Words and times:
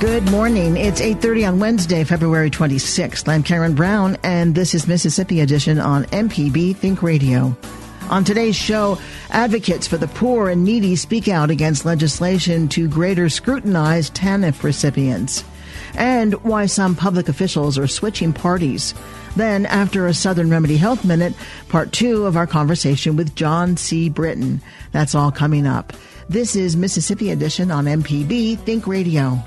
Good 0.00 0.28
morning. 0.30 0.76
It's 0.76 1.00
8:30 1.00 1.48
on 1.48 1.58
Wednesday, 1.60 2.02
February 2.04 2.50
26th. 2.50 3.28
I'm 3.28 3.42
Karen 3.42 3.74
Brown 3.74 4.18
and 4.22 4.54
this 4.54 4.74
is 4.74 4.88
Mississippi 4.88 5.40
Edition 5.40 5.78
on 5.78 6.04
MPB 6.06 6.76
Think 6.76 7.02
Radio. 7.02 7.56
On 8.10 8.24
today's 8.24 8.56
show, 8.56 8.98
advocates 9.30 9.86
for 9.86 9.96
the 9.96 10.08
poor 10.08 10.50
and 10.50 10.64
needy 10.64 10.96
speak 10.96 11.28
out 11.28 11.48
against 11.48 11.86
legislation 11.86 12.68
to 12.68 12.88
greater 12.88 13.28
scrutinize 13.28 14.10
TANF 14.10 14.62
recipients 14.64 15.44
and 15.94 16.34
why 16.42 16.66
some 16.66 16.96
public 16.96 17.28
officials 17.28 17.78
are 17.78 17.86
switching 17.86 18.32
parties. 18.32 18.94
Then, 19.36 19.64
after 19.64 20.06
a 20.06 20.12
Southern 20.12 20.50
Remedy 20.50 20.76
Health 20.76 21.04
Minute, 21.04 21.34
part 21.68 21.92
two 21.92 22.26
of 22.26 22.36
our 22.36 22.48
conversation 22.48 23.16
with 23.16 23.36
John 23.36 23.76
C. 23.76 24.10
Brittain. 24.10 24.60
That's 24.92 25.14
all 25.14 25.30
coming 25.30 25.66
up. 25.66 25.92
This 26.28 26.56
is 26.56 26.76
Mississippi 26.76 27.30
Edition 27.30 27.70
on 27.70 27.84
MPB 27.86 28.58
Think 28.58 28.86
Radio. 28.86 29.42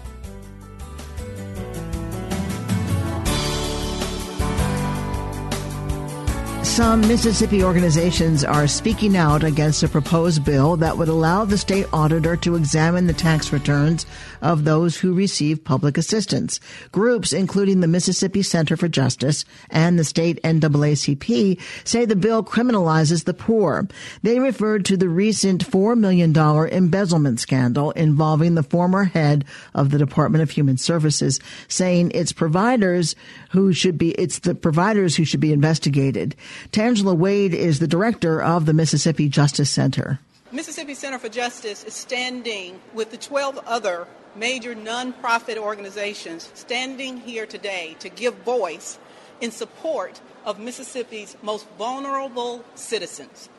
Some 6.78 7.02
Mississippi 7.02 7.64
organizations 7.64 8.44
are 8.44 8.68
speaking 8.68 9.18
out 9.18 9.44
against 9.44 9.82
a 9.82 9.88
proposed 9.88 10.46
bill 10.46 10.78
that 10.78 10.96
would 10.96 11.08
allow 11.08 11.44
the 11.44 11.58
state 11.58 11.88
auditor 11.92 12.38
to 12.38 12.56
examine 12.56 13.08
the 13.08 13.14
tax 13.14 13.52
returns 13.52 14.06
of 14.42 14.64
those 14.64 14.98
who 14.98 15.14
receive 15.14 15.64
public 15.64 15.98
assistance. 15.98 16.60
Groups, 16.92 17.34
including 17.34 17.80
the 17.80 17.88
Mississippi 17.88 18.42
Center 18.42 18.78
for 18.78 18.88
Justice 18.88 19.46
and 19.70 19.98
the 19.98 20.04
state 20.04 20.42
NAACP, 20.44 21.60
say 21.84 22.06
the 22.06 22.16
bill 22.16 22.44
criminalizes 22.44 23.26
the 23.26 23.34
poor. 23.34 23.88
They 24.24 24.40
referred 24.40 24.86
to 24.86 24.98
the 24.98 25.10
recent 25.10 25.66
$4 25.66 25.98
million 25.98 26.36
embezzlement 26.38 27.40
scandal 27.40 27.92
involving 27.92 28.56
the 28.56 28.64
former 28.64 29.06
head 29.06 29.46
of 29.74 29.90
the 29.90 29.98
Department 29.98 30.42
of 30.42 30.52
Human 30.52 30.78
Services, 30.78 31.40
saying 31.68 32.12
it's 32.14 32.32
providers 32.32 33.16
who 33.52 33.74
should 33.74 33.98
be, 33.98 34.12
it's 34.12 34.40
the 34.40 34.56
providers 34.56 35.16
who 35.16 35.26
should 35.26 35.40
be 35.40 35.54
investigated. 35.54 36.36
Tangela 36.72 37.16
Wade 37.16 37.54
is 37.54 37.80
the 37.80 37.88
director 37.88 38.42
of 38.42 38.66
the 38.66 38.74
Mississippi 38.74 39.30
Justice 39.30 39.70
Center. 39.70 40.20
Mississippi 40.52 40.94
Center 40.94 41.20
for 41.20 41.30
Justice 41.30 41.84
is 41.84 41.94
standing 41.94 42.80
with 42.94 43.12
the 43.12 43.18
12 43.18 43.60
other 43.68 44.08
major 44.38 44.76
nonprofit 44.76 45.58
organizations 45.58 46.52
standing 46.54 47.18
here 47.18 47.46
today 47.46 47.96
to 48.00 48.10
give 48.10 48.34
voice 48.36 49.00
in 49.42 49.52
support 49.52 50.22
of 50.46 50.60
Mississippi's 50.60 51.36
most 51.42 51.68
vulnerable 51.78 52.64
citizens. 52.76 53.50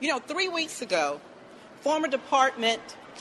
You 0.00 0.08
know, 0.08 0.18
three 0.18 0.48
weeks 0.48 0.82
ago, 0.82 1.20
former 1.80 2.08
Department 2.08 2.80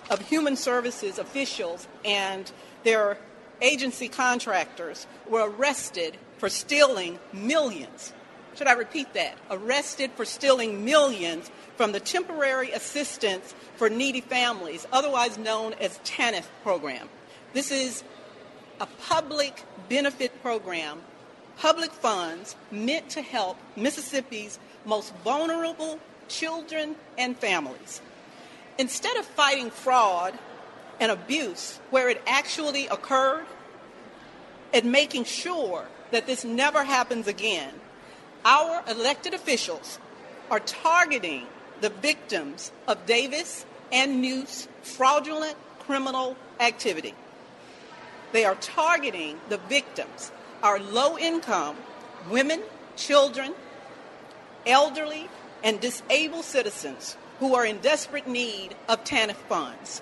of 0.09 0.19
Human 0.27 0.55
Services 0.55 1.17
officials 1.17 1.87
and 2.05 2.51
their 2.83 3.17
agency 3.61 4.07
contractors 4.07 5.05
were 5.29 5.49
arrested 5.49 6.17
for 6.37 6.49
stealing 6.49 7.19
millions. 7.31 8.13
Should 8.55 8.67
I 8.67 8.73
repeat 8.73 9.13
that? 9.13 9.37
Arrested 9.49 10.11
for 10.15 10.25
stealing 10.25 10.83
millions 10.83 11.49
from 11.77 11.93
the 11.93 11.99
Temporary 11.99 12.71
Assistance 12.71 13.55
for 13.77 13.89
Needy 13.89 14.21
Families, 14.21 14.85
otherwise 14.91 15.37
known 15.37 15.73
as 15.73 15.99
TANF 15.99 16.45
program. 16.63 17.09
This 17.53 17.71
is 17.71 18.03
a 18.79 18.87
public 19.07 19.63
benefit 19.89 20.41
program, 20.41 21.01
public 21.57 21.91
funds 21.91 22.55
meant 22.71 23.09
to 23.09 23.21
help 23.21 23.57
Mississippi's 23.75 24.59
most 24.85 25.13
vulnerable 25.23 25.99
children 26.27 26.95
and 27.17 27.37
families. 27.37 28.01
Instead 28.77 29.15
of 29.17 29.25
fighting 29.25 29.69
fraud 29.69 30.37
and 30.99 31.11
abuse 31.11 31.79
where 31.89 32.09
it 32.09 32.21
actually 32.25 32.87
occurred 32.87 33.45
and 34.73 34.91
making 34.91 35.25
sure 35.25 35.85
that 36.11 36.25
this 36.25 36.43
never 36.43 36.83
happens 36.83 37.27
again, 37.27 37.73
our 38.45 38.83
elected 38.87 39.33
officials 39.33 39.99
are 40.49 40.59
targeting 40.59 41.45
the 41.81 41.89
victims 41.89 42.71
of 42.87 43.05
Davis 43.05 43.65
and 43.91 44.21
New's 44.21 44.67
fraudulent 44.81 45.55
criminal 45.79 46.35
activity. 46.59 47.13
They 48.31 48.45
are 48.45 48.55
targeting 48.55 49.39
the 49.49 49.57
victims, 49.57 50.31
our 50.63 50.79
low 50.79 51.17
income 51.17 51.75
women, 52.29 52.61
children, 52.95 53.53
elderly, 54.65 55.27
and 55.63 55.79
disabled 55.79 56.45
citizens 56.45 57.17
who 57.39 57.55
are 57.55 57.65
in 57.65 57.79
desperate 57.79 58.27
need 58.27 58.75
of 58.87 59.03
TANF 59.03 59.35
funds. 59.49 60.01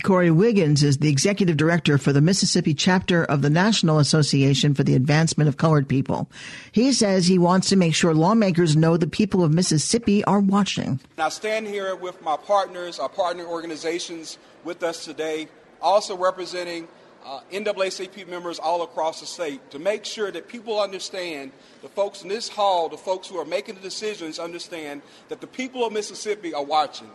Corey 0.00 0.30
Wiggins 0.30 0.82
is 0.82 0.98
the 0.98 1.10
executive 1.10 1.56
director 1.56 1.98
for 1.98 2.12
the 2.12 2.22
Mississippi 2.22 2.72
chapter 2.72 3.24
of 3.24 3.42
the 3.42 3.50
National 3.50 3.98
Association 3.98 4.74
for 4.74 4.82
the 4.82 4.94
Advancement 4.94 5.48
of 5.48 5.58
Colored 5.58 5.86
People. 5.86 6.28
He 6.72 6.92
says 6.92 7.26
he 7.26 7.38
wants 7.38 7.68
to 7.68 7.76
make 7.76 7.94
sure 7.94 8.14
lawmakers 8.14 8.74
know 8.74 8.96
the 8.96 9.06
people 9.06 9.44
of 9.44 9.52
Mississippi 9.52 10.24
are 10.24 10.40
watching. 10.40 10.98
I 11.18 11.28
stand 11.28 11.68
here 11.68 11.94
with 11.94 12.20
my 12.22 12.36
partners, 12.36 12.98
our 12.98 13.10
partner 13.10 13.44
organizations 13.44 14.38
with 14.64 14.82
us 14.82 15.04
today, 15.04 15.48
also 15.80 16.16
representing 16.16 16.88
uh, 17.24 17.40
NAACP 17.52 18.26
members 18.26 18.58
all 18.58 18.82
across 18.82 19.20
the 19.20 19.26
state 19.26 19.70
to 19.70 19.78
make 19.78 20.04
sure 20.04 20.32
that 20.32 20.48
people 20.48 20.80
understand, 20.80 21.52
the 21.82 21.88
folks 21.88 22.22
in 22.22 22.28
this 22.28 22.48
hall, 22.48 22.88
the 22.88 22.96
folks 22.96 23.28
who 23.28 23.38
are 23.38 23.44
making 23.44 23.74
the 23.76 23.80
decisions 23.80 24.38
understand 24.38 25.02
that 25.28 25.40
the 25.40 25.46
people 25.46 25.84
of 25.84 25.92
Mississippi 25.92 26.54
are 26.54 26.64
watching. 26.64 27.10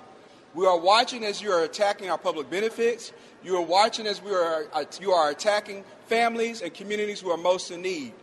We 0.57 0.65
are 0.65 0.79
watching 0.79 1.23
as 1.23 1.39
you 1.39 1.51
are 1.51 1.63
attacking 1.63 2.09
our 2.09 2.17
public 2.17 2.49
benefits. 2.49 3.13
You 3.43 3.57
are 3.57 3.61
watching 3.61 4.07
as 4.07 4.19
we 4.23 4.31
are, 4.31 4.65
uh, 4.73 4.85
you 4.99 5.11
are 5.11 5.29
attacking 5.29 5.83
families 6.07 6.63
and 6.63 6.73
communities 6.73 7.19
who 7.19 7.29
are 7.29 7.37
most 7.37 7.69
in 7.69 7.83
need. 7.83 8.13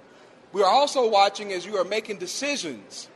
We 0.53 0.61
are 0.65 0.69
also 0.69 1.09
watching 1.09 1.53
as 1.53 1.65
you 1.65 1.77
are 1.77 1.85
making 1.85 2.19
decisions. 2.19 3.09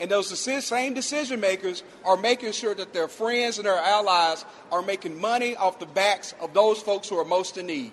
And 0.00 0.10
those 0.10 0.36
same 0.36 0.92
decision 0.92 1.38
makers 1.38 1.84
are 2.04 2.16
making 2.16 2.50
sure 2.50 2.74
that 2.74 2.92
their 2.92 3.06
friends 3.06 3.58
and 3.58 3.66
their 3.66 3.78
allies 3.78 4.44
are 4.72 4.82
making 4.82 5.20
money 5.20 5.54
off 5.54 5.78
the 5.78 5.86
backs 5.86 6.34
of 6.40 6.52
those 6.52 6.82
folks 6.82 7.08
who 7.08 7.16
are 7.16 7.24
most 7.24 7.56
in 7.56 7.66
need. 7.66 7.92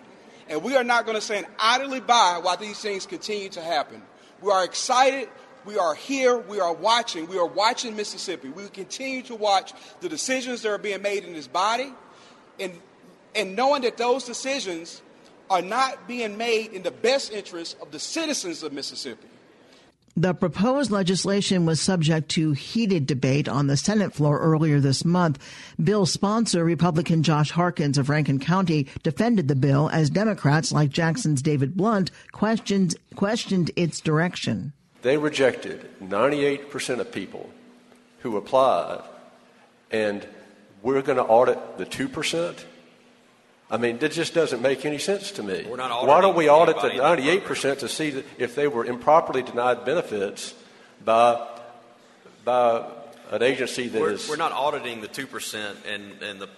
And 0.50 0.64
we 0.64 0.76
are 0.76 0.84
not 0.84 1.06
going 1.06 1.16
to 1.16 1.22
stand 1.22 1.46
idly 1.60 2.00
by 2.00 2.40
while 2.42 2.58
these 2.58 2.80
things 2.80 3.06
continue 3.06 3.50
to 3.50 3.62
happen. 3.62 4.02
We 4.42 4.52
are 4.52 4.64
excited 4.64 5.30
We 5.66 5.78
are 5.78 5.94
here. 5.94 6.38
We 6.38 6.60
are 6.60 6.74
watching. 6.74 7.28
We 7.28 7.38
are 7.38 7.46
watching 7.46 7.96
Mississippi. 7.96 8.50
We 8.50 8.68
continue 8.70 9.22
to 9.24 9.36
watch 9.36 9.74
the 10.00 10.10
decisions 10.10 10.62
that 10.64 10.70
are 10.70 10.78
being 10.78 11.02
made 11.02 11.24
in 11.24 11.34
this 11.34 11.48
body 11.48 11.94
and, 12.60 12.74
and 13.36 13.56
knowing 13.56 13.84
that 13.84 13.98
those 13.98 14.24
decisions 14.24 15.02
are 15.50 15.62
not 15.62 16.08
being 16.08 16.38
made 16.38 16.72
in 16.74 16.82
the 16.82 16.92
best 16.92 17.32
interest 17.32 17.78
of 17.82 17.92
the 17.92 18.00
citizens 18.00 18.64
of 18.64 18.74
Mississippi. 18.74 19.28
The 20.18 20.34
proposed 20.34 20.92
legislation 20.92 21.66
was 21.66 21.80
subject 21.80 22.30
to 22.32 22.52
heated 22.52 23.06
debate 23.06 23.48
on 23.48 23.68
the 23.68 23.78
Senate 23.78 24.14
floor 24.14 24.40
earlier 24.40 24.82
this 24.82 25.06
month. 25.06 25.40
Bill 25.82 26.06
sponsor, 26.06 26.66
Republican 26.66 27.24
Josh 27.24 27.52
Harkins 27.52 27.98
of 27.98 28.10
Rankin 28.10 28.40
County, 28.40 28.88
defended 29.04 29.48
the 29.48 29.56
bill 29.56 29.90
as 29.94 30.10
Democrats 30.10 30.74
like 30.74 30.90
Jackson's 30.90 31.42
David 31.42 31.78
Blount 31.78 32.12
questioned, 32.34 32.96
questioned 33.16 33.72
its 33.78 34.02
direction. 34.02 34.74
They 35.02 35.18
rejected 35.18 35.90
98% 36.02 37.00
of 37.00 37.12
people 37.12 37.50
who 38.20 38.38
applied, 38.38 39.02
and 39.90 40.26
we're 40.82 41.02
going 41.02 41.18
to 41.18 41.24
audit 41.24 41.78
the 41.78 41.86
2%? 41.86 42.64
I 43.70 43.78
mean, 43.78 43.98
that 44.00 44.12
just 44.12 44.34
doesn't 44.34 44.62
make 44.62 44.86
any 44.86 44.98
sense 44.98 45.32
to 45.34 45.44
me. 45.44 45.64
Why 45.64 46.22
don't 46.22 46.36
we 46.36 46.50
audit 46.50 46.76
the 46.82 46.90
98% 46.90 47.80
to 47.80 47.88
see 47.88 48.24
if 48.38 48.54
they 48.54 48.68
were 48.68 48.86
improperly 48.86 49.44
denied 49.44 49.86
benefits 49.86 50.54
by, 51.04 51.48
by 52.44 52.86
an 53.32 53.42
agency 53.42 53.88
that 53.88 54.02
we're, 54.02 54.12
is. 54.12 54.28
We're 54.28 54.36
not 54.36 54.52
auditing 54.52 55.02
the 55.02 55.08
2% 55.08 55.76
and, 55.88 56.22
and 56.22 56.42
the 56.42 56.50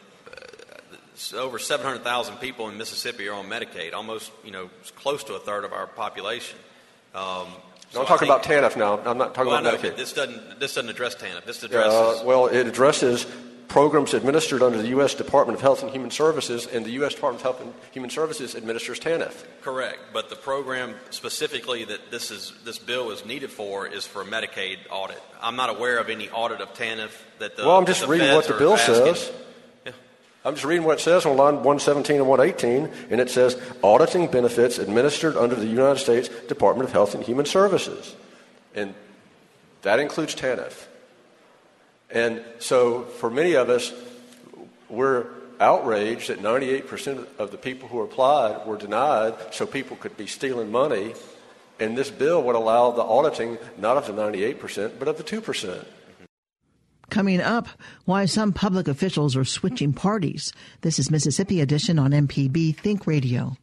uh, 1.33 1.37
over 1.37 1.59
700,000 1.59 2.37
people 2.37 2.67
in 2.69 2.77
Mississippi 2.79 3.27
are 3.27 3.35
on 3.35 3.47
Medicaid, 3.47 3.93
almost, 3.93 4.31
you 4.43 4.51
know, 4.51 4.71
close 4.95 5.23
to 5.25 5.35
a 5.35 5.39
third 5.39 5.65
of 5.65 5.71
our 5.71 5.85
population. 5.85 6.57
Um, 7.13 7.47
no, 7.93 8.01
I'm 8.01 8.07
talking 8.07 8.27
about 8.27 8.43
TANF 8.43 8.75
now. 8.75 8.99
I'm 8.99 9.17
not 9.17 9.33
talking 9.33 9.51
well, 9.51 9.65
about 9.65 9.79
Medicaid. 9.79 9.95
This 9.95 10.13
doesn't, 10.13 10.59
this 10.59 10.75
doesn't 10.75 10.89
address 10.89 11.15
TANF. 11.15 11.45
This 11.45 11.63
addresses. 11.63 12.21
Uh, 12.21 12.23
well, 12.25 12.47
it 12.47 12.67
addresses 12.67 13.25
programs 13.73 14.13
administered 14.13 14.61
under 14.61 14.77
the 14.77 14.89
U.S. 14.89 15.15
Department 15.15 15.57
of 15.57 15.61
Health 15.61 15.81
and 15.81 15.91
Human 15.91 16.11
Services, 16.11 16.67
and 16.67 16.85
the 16.85 16.91
U.S. 16.91 17.15
Department 17.15 17.43
of 17.43 17.43
Health 17.43 17.61
and 17.61 17.73
Human 17.91 18.09
Services 18.09 18.55
administers 18.55 18.99
TANF. 18.99 19.33
Correct, 19.61 19.99
but 20.13 20.29
the 20.29 20.35
program 20.35 20.93
specifically 21.09 21.83
that 21.85 22.11
this 22.11 22.29
is 22.29 22.53
this 22.63 22.77
bill 22.77 23.11
is 23.11 23.25
needed 23.25 23.49
for 23.49 23.87
is 23.87 24.05
for 24.05 24.21
a 24.21 24.25
Medicaid 24.25 24.77
audit. 24.91 25.21
I'm 25.41 25.55
not 25.55 25.69
aware 25.69 25.97
of 25.97 26.09
any 26.09 26.29
audit 26.29 26.61
of 26.61 26.73
TANF 26.73 27.11
that 27.39 27.55
the. 27.57 27.63
Well, 27.63 27.77
I'm 27.77 27.85
just 27.85 28.05
reading 28.07 28.33
what 28.33 28.47
the 28.47 28.53
bill 28.53 28.73
asking. 28.73 29.15
says. 29.15 29.31
I'm 30.45 30.55
just 30.55 30.65
reading 30.65 30.85
what 30.85 30.99
it 30.99 31.01
says 31.01 31.25
on 31.25 31.37
line 31.37 31.55
117 31.55 32.17
and 32.17 32.27
118, 32.27 32.91
and 33.09 33.21
it 33.21 33.29
says 33.29 33.57
auditing 33.81 34.27
benefits 34.27 34.77
administered 34.77 35.37
under 35.37 35.55
the 35.55 35.65
United 35.65 35.99
States 35.99 36.27
Department 36.47 36.89
of 36.89 36.93
Health 36.93 37.15
and 37.15 37.23
Human 37.23 37.45
Services. 37.45 38.13
And 38.75 38.93
that 39.83 39.99
includes 39.99 40.35
TANF. 40.35 40.87
And 42.09 42.43
so 42.59 43.03
for 43.03 43.29
many 43.29 43.53
of 43.53 43.69
us, 43.69 43.93
we're 44.89 45.27
outraged 45.61 46.29
that 46.29 46.41
98% 46.41 47.25
of 47.39 47.51
the 47.51 47.57
people 47.57 47.87
who 47.87 48.01
applied 48.01 48.67
were 48.67 48.77
denied 48.77 49.35
so 49.51 49.65
people 49.65 49.95
could 49.95 50.17
be 50.17 50.27
stealing 50.27 50.71
money. 50.71 51.13
And 51.79 51.97
this 51.97 52.11
bill 52.11 52.43
would 52.43 52.55
allow 52.55 52.91
the 52.91 53.01
auditing 53.01 53.57
not 53.77 53.97
of 53.97 54.07
the 54.07 54.13
98%, 54.13 54.99
but 54.99 55.07
of 55.07 55.17
the 55.17 55.23
2%. 55.23 55.85
Coming 57.13 57.41
up, 57.41 57.67
why 58.05 58.25
some 58.25 58.51
public 58.51 58.87
officials 58.87 59.35
are 59.35 59.45
switching 59.45 59.93
parties. 59.93 60.51
This 60.81 60.97
is 60.97 61.11
Mississippi 61.11 61.61
Edition 61.61 61.99
on 61.99 62.09
MPB 62.09 62.75
Think 62.75 63.05
Radio. 63.05 63.55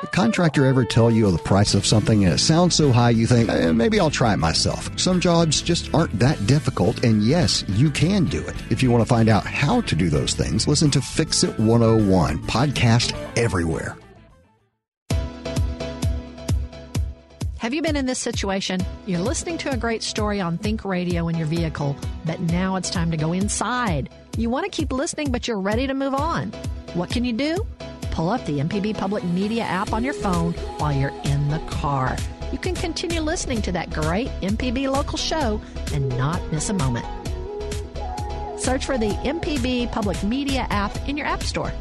Did 0.00 0.10
contractor 0.10 0.66
ever 0.66 0.84
tell 0.84 1.08
you 1.08 1.30
the 1.30 1.38
price 1.38 1.74
of 1.74 1.86
something 1.86 2.24
and 2.24 2.34
it 2.34 2.38
sounds 2.38 2.74
so 2.74 2.90
high 2.90 3.10
you 3.10 3.28
think, 3.28 3.50
eh, 3.50 3.70
maybe 3.70 4.00
I'll 4.00 4.10
try 4.10 4.32
it 4.32 4.38
myself? 4.38 4.90
Some 4.98 5.20
jobs 5.20 5.62
just 5.62 5.94
aren't 5.94 6.18
that 6.18 6.44
difficult, 6.48 7.04
and 7.04 7.22
yes, 7.22 7.64
you 7.68 7.88
can 7.88 8.24
do 8.24 8.40
it. 8.40 8.56
If 8.68 8.82
you 8.82 8.90
want 8.90 9.02
to 9.02 9.08
find 9.08 9.28
out 9.28 9.46
how 9.46 9.80
to 9.82 9.94
do 9.94 10.10
those 10.10 10.34
things, 10.34 10.66
listen 10.66 10.90
to 10.90 11.00
Fix 11.00 11.44
It 11.44 11.56
101, 11.56 12.38
podcast 12.48 13.14
everywhere. 13.36 13.96
Have 17.58 17.74
you 17.74 17.82
been 17.82 17.96
in 17.96 18.06
this 18.06 18.18
situation? 18.18 18.80
You're 19.06 19.20
listening 19.20 19.58
to 19.58 19.70
a 19.70 19.76
great 19.76 20.02
story 20.02 20.40
on 20.40 20.58
Think 20.58 20.84
Radio 20.84 21.28
in 21.28 21.36
your 21.36 21.46
vehicle, 21.46 21.96
but 22.24 22.40
now 22.40 22.76
it's 22.76 22.88
time 22.88 23.10
to 23.10 23.16
go 23.16 23.32
inside. 23.32 24.10
You 24.36 24.48
want 24.48 24.64
to 24.64 24.70
keep 24.70 24.92
listening, 24.92 25.32
but 25.32 25.48
you're 25.48 25.60
ready 25.60 25.86
to 25.86 25.94
move 25.94 26.14
on. 26.14 26.52
What 26.94 27.10
can 27.10 27.24
you 27.24 27.32
do? 27.32 27.66
pull 28.18 28.30
up 28.30 28.44
the 28.46 28.58
MPB 28.58 28.98
Public 28.98 29.22
Media 29.22 29.62
app 29.62 29.92
on 29.92 30.02
your 30.02 30.12
phone 30.12 30.52
while 30.78 30.92
you're 30.92 31.14
in 31.22 31.48
the 31.50 31.60
car. 31.70 32.16
You 32.50 32.58
can 32.58 32.74
continue 32.74 33.20
listening 33.20 33.62
to 33.62 33.70
that 33.70 33.90
great 33.90 34.26
MPB 34.40 34.90
local 34.90 35.16
show 35.16 35.60
and 35.94 36.08
not 36.18 36.42
miss 36.50 36.68
a 36.68 36.74
moment. 36.74 37.06
Search 38.58 38.84
for 38.84 38.98
the 38.98 39.10
MPB 39.22 39.92
Public 39.92 40.20
Media 40.24 40.66
app 40.68 41.08
in 41.08 41.16
your 41.16 41.28
App 41.28 41.44
Store. 41.44 41.72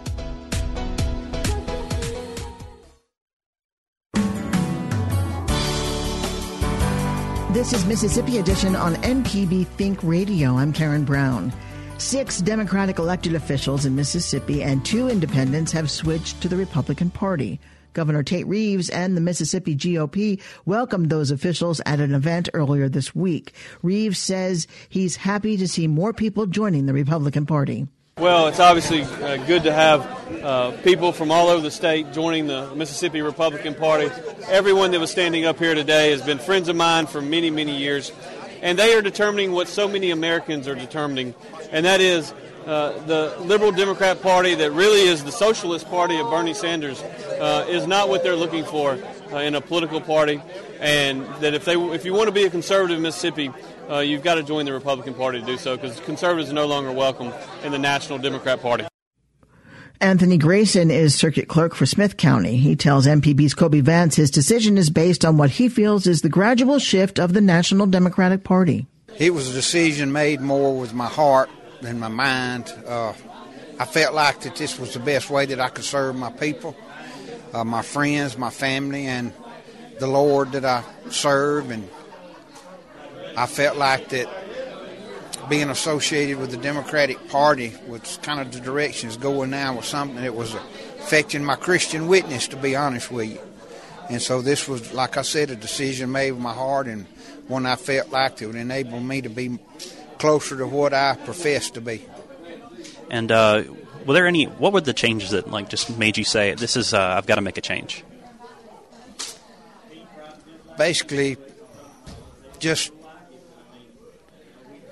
This 7.52 7.72
is 7.72 7.86
Mississippi 7.86 8.40
Edition 8.40 8.76
on 8.76 8.96
MPB 8.96 9.66
Think 9.68 10.04
Radio. 10.04 10.58
I'm 10.58 10.74
Karen 10.74 11.06
Brown. 11.06 11.54
Six 11.98 12.40
Democratic 12.40 13.00
elected 13.00 13.36
officials 13.36 13.86
in 13.86 13.96
Mississippi 13.96 14.62
and 14.62 14.84
two 14.84 15.08
independents 15.08 15.72
have 15.72 15.90
switched 15.90 16.42
to 16.42 16.50
the 16.50 16.58
Republican 16.58 17.10
Party. 17.10 17.62
Governor 17.94 18.22
Tate 18.22 18.46
Reeves 18.48 18.90
and 18.90 19.16
the 19.16 19.22
Mississippi 19.22 19.78
GOP 19.78 20.42
welcomed 20.66 21.10
those 21.10 21.32
officials 21.32 21.80
at 21.86 22.02
an 22.02 22.14
event 22.14 22.50
earlier 22.54 22.90
this 22.90 23.16
week. 23.16 23.54
Reeves 23.82 24.20
says 24.20 24.68
he's 24.90 25.16
happy 25.16 25.56
to 25.56 25.70
see 25.70 25.88
more 25.88 26.12
people 26.12 26.48
joining 26.48 26.86
the 26.86 26.94
Republican 26.94 27.46
Party. 27.46 27.88
Well, 28.20 28.48
it's 28.48 28.60
obviously 28.60 29.04
uh, 29.04 29.38
good 29.46 29.62
to 29.64 29.72
have 29.72 30.44
uh, 30.44 30.72
people 30.82 31.12
from 31.12 31.30
all 31.30 31.50
over 31.50 31.62
the 31.62 31.70
state 31.70 32.12
joining 32.14 32.48
the 32.48 32.74
Mississippi 32.74 33.22
Republican 33.22 33.76
Party. 33.76 34.10
Everyone 34.48 34.90
that 34.92 35.00
was 35.00 35.12
standing 35.12 35.46
up 35.46 35.60
here 35.60 35.76
today 35.76 36.10
has 36.10 36.24
been 36.24 36.40
friends 36.40 36.68
of 36.68 36.76
mine 36.76 37.06
for 37.06 37.22
many, 37.22 37.52
many 37.52 37.78
years, 37.78 38.12
and 38.64 38.80
they 38.80 38.96
are 38.96 39.04
determining 39.04 39.52
what 39.52 39.68
so 39.68 39.88
many 39.88 40.10
Americans 40.10 40.68
are 40.68 40.74
determining 40.74 41.36
and 41.72 41.86
that 41.86 42.02
is 42.02 42.34
uh, 42.66 42.92
the 43.06 43.36
Liberal 43.40 43.72
Democrat 43.72 44.22
Party, 44.22 44.56
that 44.56 44.72
really 44.72 45.02
is 45.02 45.24
the 45.24 45.32
Socialist 45.32 45.90
Party 45.90 46.18
of 46.18 46.30
Bernie 46.30 46.54
Sanders, 46.54 47.02
uh, 47.02 47.66
is 47.70 47.88
not 47.88 48.10
what 48.10 48.24
they're 48.24 48.36
looking 48.36 48.66
for 48.66 48.98
uh, 49.32 49.38
in 49.38 49.56
a 49.56 49.62
political 49.62 50.02
party, 50.02 50.42
and 50.80 51.26
that 51.42 51.54
if 51.54 51.64
they 51.64 51.76
if 51.76 52.04
you 52.04 52.14
want 52.14 52.28
to 52.28 52.34
be 52.34 52.44
a 52.44 52.50
conservative 52.50 52.98
in 52.98 53.04
Mississippi, 53.04 53.52
uh, 53.90 54.00
you've 54.00 54.24
got 54.24 54.36
to 54.36 54.44
join 54.44 54.66
the 54.66 54.74
Republican 54.74 55.14
Party 55.14 55.40
to 55.40 55.46
do 55.46 55.58
so 55.58 55.76
because 55.76 56.00
conservatives 56.02 56.50
are 56.50 56.56
no 56.56 56.66
longer 56.66 56.92
welcome 56.92 57.34
in 57.64 57.72
the 57.72 57.80
National 57.80 58.18
Democrat 58.18 58.62
Party. 58.62 58.86
Anthony 60.00 60.38
Grayson 60.38 60.92
is 60.92 61.16
circuit 61.16 61.48
clerk 61.48 61.74
for 61.74 61.88
Smith 61.88 62.18
County. 62.18 62.58
He 62.58 62.76
tells 62.76 63.08
MPB's 63.08 63.56
Kobee 63.56 63.82
Vance 63.82 64.16
his 64.16 64.30
decision 64.30 64.78
is 64.78 64.92
based 64.92 65.26
on 65.26 65.38
what 65.38 65.50
he 65.50 65.70
feels 65.70 66.06
is 66.06 66.22
the 66.22 66.30
gradual 66.30 66.78
shift 66.78 67.20
of 67.20 67.34
the 67.34 67.42
National 67.42 67.88
Democratic 67.88 68.44
Party. 68.44 68.86
It 69.18 69.34
was 69.34 69.50
a 69.50 69.54
decision 69.54 70.12
made 70.12 70.40
more 70.40 70.78
with 70.78 70.94
my 70.94 71.08
heart 71.08 71.50
than 71.82 72.00
my 72.00 72.10
mind. 72.10 72.72
Uh, 72.86 73.14
I 73.80 73.86
felt 73.86 74.14
like 74.14 74.42
that 74.42 74.56
this 74.56 74.78
was 74.78 74.94
the 74.94 75.00
best 75.00 75.32
way 75.32 75.48
that 75.48 75.60
I 75.60 75.70
could 75.70 75.84
serve 75.84 76.16
my 76.16 76.32
people, 76.32 76.76
uh, 77.54 77.64
my 77.64 77.82
friends, 77.82 78.38
my 78.38 78.52
family, 78.52 79.08
and 79.08 79.34
the 80.00 80.08
Lord 80.08 80.52
that 80.52 80.66
I 80.66 80.84
serve. 81.10 81.72
And 81.72 81.90
I 83.38 83.46
felt 83.46 83.78
like 83.78 84.10
that 84.10 84.28
being 85.48 85.70
associated 85.70 86.40
with 86.40 86.50
the 86.50 86.58
Democratic 86.58 87.30
Party 87.30 87.72
was 87.88 88.18
kind 88.24 88.40
of 88.40 88.52
the 88.52 88.60
direction 88.60 89.10
it's 89.10 89.18
going 89.18 89.52
now 89.52 89.76
was 89.76 89.86
something 89.86 90.20
that 90.22 90.34
was 90.34 90.56
affecting 90.56 91.46
my 91.46 91.56
Christian 91.56 92.08
witness, 92.08 92.48
to 92.48 92.58
be 92.58 92.76
honest 92.76 93.12
with 93.12 93.30
you. 93.30 93.40
And 94.10 94.22
so 94.22 94.42
this 94.42 94.68
was, 94.68 94.92
like 94.92 95.18
I 95.18 95.22
said, 95.22 95.52
a 95.52 95.56
decision 95.56 96.12
made 96.12 96.32
with 96.32 96.42
my 96.42 96.54
heart 96.54 96.88
and 96.88 97.06
one 97.48 97.68
I 97.68 97.76
felt 97.76 98.10
like 98.10 98.42
it 98.42 98.48
would 98.48 98.56
enable 98.56 99.00
me 99.00 99.22
to 99.22 99.30
be 99.30 99.60
closer 100.18 100.58
to 100.58 100.66
what 100.66 100.96
I 100.96 101.16
profess 101.16 101.70
to 101.72 101.82
be. 101.82 102.04
And 103.12 103.32
uh, 103.32 103.66
were 104.08 104.16
there 104.16 104.26
any? 104.26 104.46
What 104.46 104.74
were 104.74 104.82
the 104.82 104.94
changes 104.94 105.30
that 105.30 105.52
like 105.52 105.70
just 105.70 105.96
made 105.96 106.18
you 106.18 106.24
say, 106.24 106.56
"This 106.56 106.76
is 106.76 106.94
uh, 106.94 107.00
I've 107.00 107.28
got 107.28 107.36
to 107.36 107.42
make 107.42 107.58
a 107.58 107.62
change"? 107.62 108.04
Basically, 110.78 111.38
just 112.60 112.92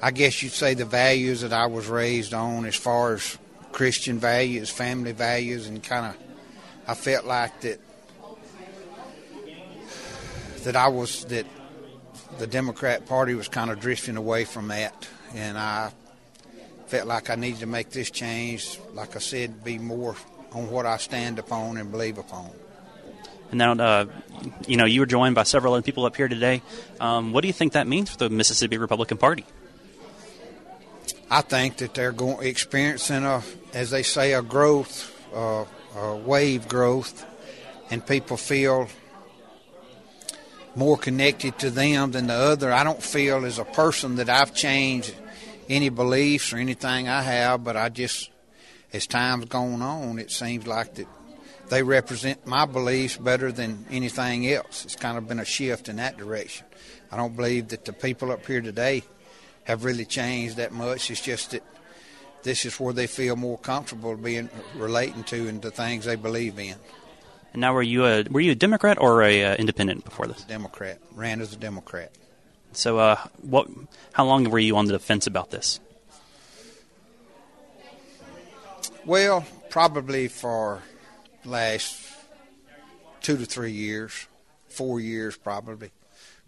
I 0.01 0.11
guess 0.11 0.43
you'd 0.43 0.51
say 0.51 0.73
the 0.73 0.85
values 0.85 1.41
that 1.41 1.53
I 1.53 1.67
was 1.67 1.87
raised 1.87 2.33
on, 2.33 2.65
as 2.65 2.75
far 2.75 3.13
as 3.13 3.37
Christian 3.71 4.19
values, 4.19 4.69
family 4.69 5.11
values, 5.11 5.67
and 5.67 5.83
kind 5.83 6.05
of 6.07 6.17
I 6.87 6.93
felt 6.93 7.25
like 7.25 7.61
that 7.61 7.79
that 10.63 10.75
I 10.75 10.87
was 10.87 11.25
that 11.25 11.45
the 12.37 12.47
Democrat 12.47 13.05
Party 13.05 13.33
was 13.33 13.47
kind 13.47 13.71
of 13.71 13.79
drifting 13.79 14.17
away 14.17 14.45
from 14.45 14.67
that, 14.69 15.07
and 15.33 15.57
I 15.57 15.91
felt 16.87 17.07
like 17.07 17.29
I 17.29 17.35
needed 17.35 17.61
to 17.61 17.65
make 17.65 17.89
this 17.89 18.11
change. 18.11 18.79
Like 18.93 19.15
I 19.15 19.19
said, 19.19 19.63
be 19.63 19.77
more 19.77 20.15
on 20.51 20.69
what 20.69 20.85
I 20.85 20.97
stand 20.97 21.39
upon 21.39 21.77
and 21.77 21.91
believe 21.91 22.17
upon. 22.17 22.51
And 23.51 23.57
now, 23.57 23.73
uh, 23.73 24.05
you 24.67 24.77
know, 24.77 24.85
you 24.85 25.01
were 25.01 25.05
joined 25.05 25.35
by 25.35 25.43
several 25.43 25.73
other 25.73 25.83
people 25.83 26.05
up 26.05 26.15
here 26.15 26.27
today. 26.27 26.61
Um, 26.99 27.31
what 27.31 27.41
do 27.41 27.47
you 27.47 27.53
think 27.53 27.73
that 27.73 27.87
means 27.87 28.09
for 28.09 28.17
the 28.17 28.29
Mississippi 28.29 28.77
Republican 28.77 29.17
Party? 29.17 29.45
I 31.29 31.41
think 31.41 31.77
that 31.77 31.93
they're 31.93 32.11
going 32.11 32.47
experiencing 32.47 33.23
a, 33.23 33.41
as 33.73 33.89
they 33.89 34.03
say, 34.03 34.33
a 34.33 34.41
growth, 34.41 35.11
uh, 35.33 35.65
a 35.95 36.15
wave 36.15 36.67
growth, 36.67 37.25
and 37.89 38.05
people 38.05 38.37
feel 38.37 38.87
more 40.75 40.97
connected 40.97 41.57
to 41.59 41.71
them 41.71 42.11
than 42.11 42.27
the 42.27 42.33
other. 42.33 42.71
I 42.71 42.83
don't 42.83 43.01
feel 43.01 43.45
as 43.45 43.57
a 43.57 43.65
person 43.65 44.17
that 44.17 44.29
I've 44.29 44.53
changed 44.53 45.15
any 45.67 45.89
beliefs 45.89 46.53
or 46.53 46.57
anything 46.57 47.07
I 47.07 47.21
have, 47.21 47.63
but 47.63 47.75
I 47.75 47.89
just, 47.89 48.29
as 48.93 49.07
time's 49.07 49.45
gone 49.45 49.81
on, 49.81 50.19
it 50.19 50.31
seems 50.31 50.67
like 50.67 50.95
that 50.95 51.07
they 51.69 51.81
represent 51.81 52.45
my 52.45 52.65
beliefs 52.65 53.17
better 53.17 53.51
than 53.51 53.85
anything 53.89 54.47
else. 54.47 54.85
It's 54.85 54.95
kind 54.95 55.17
of 55.17 55.27
been 55.27 55.39
a 55.39 55.45
shift 55.45 55.89
in 55.89 55.95
that 55.95 56.17
direction. 56.17 56.67
I 57.11 57.17
don't 57.17 57.35
believe 57.35 57.69
that 57.69 57.85
the 57.85 57.93
people 57.93 58.31
up 58.31 58.45
here 58.45 58.61
today 58.61 59.03
have 59.65 59.83
really 59.83 60.05
changed 60.05 60.57
that 60.57 60.71
much. 60.71 61.11
It's 61.11 61.21
just 61.21 61.51
that 61.51 61.63
this 62.43 62.65
is 62.65 62.79
where 62.79 62.93
they 62.93 63.07
feel 63.07 63.35
more 63.35 63.57
comfortable 63.57 64.15
being 64.15 64.49
relating 64.75 65.23
to 65.25 65.47
and 65.47 65.61
the 65.61 65.71
things 65.71 66.05
they 66.05 66.15
believe 66.15 66.57
in. 66.57 66.75
And 67.53 67.61
now, 67.61 67.73
were 67.73 67.81
you 67.81 68.05
a 68.05 68.23
were 68.29 68.41
you 68.41 68.51
a 68.51 68.55
Democrat 68.55 68.97
or 68.99 69.23
a 69.23 69.43
uh, 69.43 69.55
independent 69.55 70.05
before 70.05 70.27
this? 70.27 70.43
Democrat. 70.43 70.99
Ran 71.13 71.41
as 71.41 71.53
a 71.53 71.57
Democrat. 71.57 72.11
So, 72.73 72.99
uh, 72.99 73.15
what? 73.41 73.67
How 74.13 74.25
long 74.25 74.49
were 74.49 74.59
you 74.59 74.75
on 74.77 74.85
the 74.85 74.99
fence 74.99 75.25
about 75.25 75.51
this? 75.51 75.79
Well, 79.05 79.45
probably 79.69 80.27
for 80.27 80.81
last 81.45 82.01
two 83.21 83.37
to 83.37 83.45
three 83.45 83.71
years, 83.71 84.27
four 84.67 84.99
years 84.99 85.37
probably, 85.37 85.91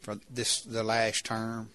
for 0.01 0.19
this 0.29 0.61
the 0.61 0.83
last 0.83 1.25
term. 1.25 1.69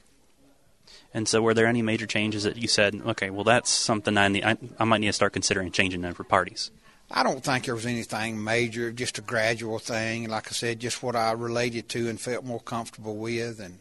And 1.14 1.28
so, 1.28 1.42
were 1.42 1.54
there 1.54 1.66
any 1.66 1.82
major 1.82 2.06
changes 2.06 2.44
that 2.44 2.56
you 2.56 2.68
said, 2.68 2.94
okay, 3.06 3.30
well, 3.30 3.44
that's 3.44 3.70
something 3.70 4.16
I 4.16 4.28
need, 4.28 4.44
I, 4.44 4.56
I 4.78 4.84
might 4.84 5.00
need 5.00 5.08
to 5.08 5.12
start 5.12 5.32
considering 5.32 5.70
changing 5.70 6.00
them 6.00 6.14
for 6.14 6.24
parties? 6.24 6.70
I 7.10 7.22
don't 7.22 7.44
think 7.44 7.66
there 7.66 7.74
was 7.74 7.84
anything 7.84 8.42
major, 8.42 8.90
just 8.90 9.18
a 9.18 9.20
gradual 9.20 9.78
thing. 9.78 10.28
Like 10.28 10.48
I 10.48 10.52
said, 10.52 10.80
just 10.80 11.02
what 11.02 11.14
I 11.14 11.32
related 11.32 11.88
to 11.90 12.08
and 12.08 12.18
felt 12.18 12.44
more 12.44 12.60
comfortable 12.60 13.16
with, 13.16 13.60
and 13.60 13.80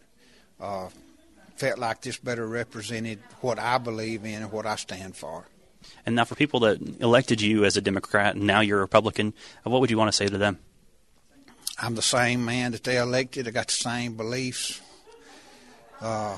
uh, 0.59 0.89
felt 1.55 1.79
like 1.79 2.01
this 2.01 2.17
better 2.17 2.45
represented 2.45 3.19
what 3.39 3.57
I 3.57 3.77
believe 3.77 4.25
in 4.25 4.41
and 4.41 4.51
what 4.51 4.65
I 4.65 4.75
stand 4.75 5.15
for. 5.15 5.45
And 6.05 6.15
now, 6.15 6.25
for 6.25 6.35
people 6.35 6.59
that 6.61 6.81
elected 6.99 7.41
you 7.41 7.65
as 7.65 7.77
a 7.77 7.81
Democrat 7.81 8.35
and 8.35 8.45
now 8.45 8.59
you're 8.59 8.79
a 8.79 8.81
Republican, 8.81 9.33
what 9.63 9.79
would 9.79 9.89
you 9.89 9.97
want 9.97 10.09
to 10.09 10.15
say 10.15 10.27
to 10.27 10.37
them? 10.37 10.59
I'm 11.79 11.95
the 11.95 12.01
same 12.01 12.43
man 12.45 12.73
that 12.73 12.83
they 12.83 12.97
elected. 12.97 13.47
I 13.47 13.51
got 13.51 13.67
the 13.67 13.73
same 13.73 14.15
beliefs. 14.15 14.81
Uh, 15.99 16.37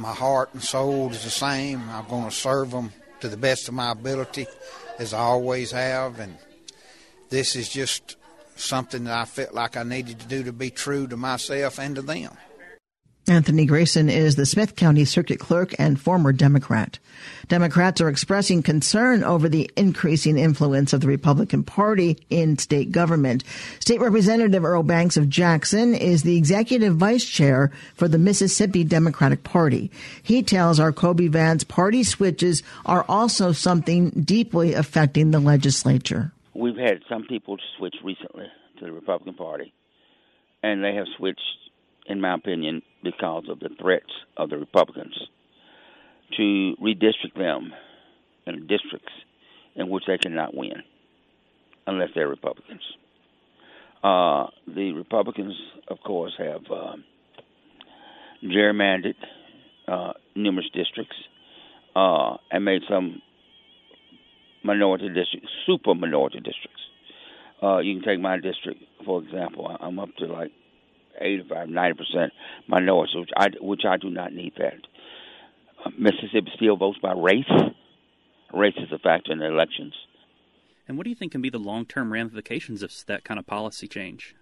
my 0.00 0.14
heart 0.14 0.50
and 0.54 0.62
soul 0.62 1.10
is 1.10 1.24
the 1.24 1.30
same. 1.30 1.88
I'm 1.90 2.08
going 2.08 2.24
to 2.24 2.34
serve 2.34 2.70
them 2.70 2.92
to 3.20 3.28
the 3.28 3.36
best 3.36 3.68
of 3.68 3.74
my 3.74 3.92
ability, 3.92 4.46
as 4.98 5.12
I 5.12 5.18
always 5.18 5.70
have. 5.72 6.18
And 6.18 6.36
this 7.28 7.54
is 7.54 7.68
just 7.68 8.16
something 8.56 9.04
that 9.04 9.16
I 9.16 9.24
felt 9.26 9.52
like 9.52 9.76
I 9.76 9.82
needed 9.82 10.18
to 10.20 10.26
do 10.26 10.44
to 10.44 10.52
be 10.52 10.70
true 10.70 11.06
to 11.06 11.16
myself 11.16 11.78
and 11.78 11.96
to 11.96 12.02
them. 12.02 12.32
Anthony 13.30 13.64
Grayson 13.64 14.10
is 14.10 14.34
the 14.34 14.44
Smith 14.44 14.74
County 14.74 15.04
Circuit 15.04 15.38
Clerk 15.38 15.72
and 15.78 16.00
former 16.00 16.32
Democrat. 16.32 16.98
Democrats 17.46 18.00
are 18.00 18.08
expressing 18.08 18.60
concern 18.60 19.22
over 19.22 19.48
the 19.48 19.70
increasing 19.76 20.36
influence 20.36 20.92
of 20.92 21.00
the 21.00 21.06
Republican 21.06 21.62
Party 21.62 22.18
in 22.28 22.58
state 22.58 22.90
government. 22.90 23.44
State 23.78 24.00
Representative 24.00 24.64
Earl 24.64 24.82
Banks 24.82 25.16
of 25.16 25.28
Jackson 25.28 25.94
is 25.94 26.24
the 26.24 26.36
executive 26.36 26.96
vice 26.96 27.24
chair 27.24 27.70
for 27.94 28.08
the 28.08 28.18
Mississippi 28.18 28.82
Democratic 28.82 29.44
Party. 29.44 29.92
He 30.24 30.42
tells 30.42 30.80
our 30.80 30.90
Kobee 30.90 31.28
Vance 31.28 31.62
party 31.62 32.02
switches 32.02 32.64
are 32.84 33.04
also 33.08 33.52
something 33.52 34.10
deeply 34.10 34.74
affecting 34.74 35.30
the 35.30 35.38
legislature. 35.38 36.32
We've 36.52 36.76
had 36.76 37.02
some 37.08 37.22
people 37.28 37.58
switch 37.78 37.94
recently 38.02 38.46
to 38.80 38.86
the 38.86 38.90
Republican 38.90 39.34
Party, 39.34 39.72
and 40.64 40.82
they 40.82 40.96
have 40.96 41.06
switched 41.16 41.40
in 42.10 42.20
my 42.20 42.34
opinion, 42.34 42.82
because 43.02 43.44
of 43.48 43.60
the 43.60 43.70
threats 43.80 44.12
of 44.36 44.50
the 44.50 44.58
Republicans 44.58 45.16
to 46.36 46.74
redistrict 46.82 47.34
them 47.36 47.72
in 48.46 48.66
districts 48.66 49.12
in 49.74 49.88
which 49.88 50.04
they 50.06 50.18
cannot 50.18 50.54
win 50.54 50.82
unless 51.86 52.08
they're 52.14 52.28
Republicans. 52.28 52.82
Uh, 54.02 54.46
the 54.66 54.92
Republicans, 54.92 55.54
of 55.88 55.98
course, 56.00 56.32
have 56.38 56.62
uh, 56.70 56.96
gerrymandered 58.44 59.14
uh, 59.88 60.12
numerous 60.34 60.68
districts 60.72 61.16
uh, 61.94 62.36
and 62.50 62.64
made 62.64 62.82
some 62.88 63.20
minority 64.62 65.08
districts, 65.08 65.48
super 65.66 65.94
minority 65.94 66.38
districts. 66.38 66.80
Uh, 67.62 67.78
you 67.78 67.94
can 67.94 68.04
take 68.04 68.20
my 68.20 68.38
district, 68.38 68.82
for 69.04 69.22
example. 69.22 69.76
I'm 69.80 69.98
up 69.98 70.14
to 70.18 70.26
like 70.26 70.52
85, 71.20 71.68
90 71.68 71.98
minorities, 72.70 73.16
which 73.16 73.30
I 73.36 73.48
which 73.60 73.82
I 73.86 73.96
do 73.96 74.08
not 74.08 74.32
need 74.32 74.54
that. 74.58 74.74
Uh, 75.84 75.90
Mississippi 75.98 76.50
still 76.56 76.76
votes 76.76 76.98
by 77.02 77.12
race. 77.12 77.50
Race 78.54 78.74
is 78.78 78.90
a 78.92 78.98
factor 78.98 79.32
in 79.32 79.38
the 79.38 79.46
elections. 79.46 79.94
And 80.88 80.96
what 80.96 81.04
do 81.04 81.10
you 81.10 81.16
think 81.16 81.32
can 81.32 81.42
be 81.42 81.50
the 81.50 81.58
long 81.58 81.84
term 81.84 82.12
ramifications 82.12 82.82
of 82.82 82.92
that 83.06 83.24
kind 83.24 83.38
of 83.38 83.46
policy 83.46 83.86
change? 83.86 84.34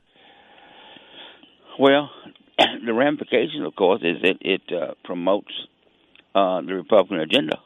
Well, 1.78 2.10
the 2.86 2.94
ramification, 2.94 3.64
of 3.64 3.74
course, 3.74 4.02
is 4.02 4.22
that 4.22 4.36
it 4.40 4.62
uh, 4.72 4.94
promotes 5.04 5.52
uh, 6.34 6.60
the 6.62 6.74
Republican 6.74 7.20
agenda. 7.20 7.58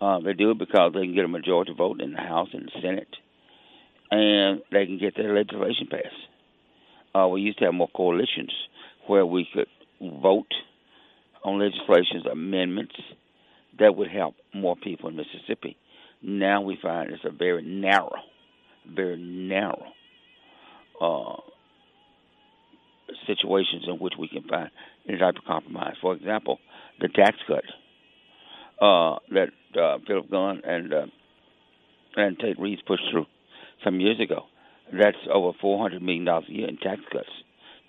Uh, 0.00 0.20
they 0.20 0.32
do 0.32 0.50
it 0.50 0.58
because 0.58 0.92
they 0.92 1.02
can 1.02 1.14
get 1.14 1.24
a 1.24 1.28
majority 1.28 1.72
vote 1.72 2.00
in 2.00 2.12
the 2.12 2.20
House 2.20 2.48
and 2.52 2.66
the 2.66 2.80
Senate, 2.82 3.16
and 4.10 4.60
they 4.70 4.86
can 4.86 4.98
get 4.98 5.16
their 5.16 5.34
legislation 5.34 5.86
passed 5.90 6.28
uh, 7.14 7.28
we 7.28 7.40
used 7.40 7.58
to 7.58 7.64
have 7.66 7.74
more 7.74 7.88
coalitions 7.94 8.52
where 9.06 9.26
we 9.26 9.46
could 9.52 9.66
vote 10.00 10.52
on 11.44 11.58
legislations, 11.58 12.26
amendments 12.30 12.94
that 13.78 13.94
would 13.94 14.10
help 14.10 14.34
more 14.54 14.76
people 14.76 15.08
in 15.08 15.16
Mississippi. 15.16 15.76
Now 16.22 16.62
we 16.62 16.78
find 16.80 17.10
it's 17.10 17.24
a 17.24 17.30
very 17.30 17.62
narrow, 17.62 18.14
very 18.88 19.18
narrow 19.18 19.84
uh, 21.00 21.36
situations 23.26 23.84
in 23.86 23.96
which 23.96 24.14
we 24.18 24.28
can 24.28 24.42
find 24.44 24.70
any 25.08 25.18
type 25.18 25.36
of 25.36 25.44
compromise. 25.44 25.94
For 26.00 26.14
example, 26.14 26.58
the 27.00 27.08
tax 27.08 27.36
cut 27.46 27.64
uh, 28.80 29.18
that 29.30 29.48
uh, 29.78 29.98
Philip 30.06 30.30
Gunn 30.30 30.62
and 30.64 30.94
uh, 30.94 31.06
and 32.16 32.38
Tate 32.38 32.58
Reeves 32.60 32.80
pushed 32.86 33.02
through 33.10 33.26
some 33.84 34.00
years 34.00 34.20
ago. 34.20 34.44
That's 34.92 35.16
over 35.32 35.56
four 35.60 35.82
hundred 35.82 36.02
million 36.02 36.24
dollars 36.24 36.44
a 36.48 36.52
year 36.52 36.68
in 36.68 36.76
tax 36.76 37.00
cuts 37.12 37.28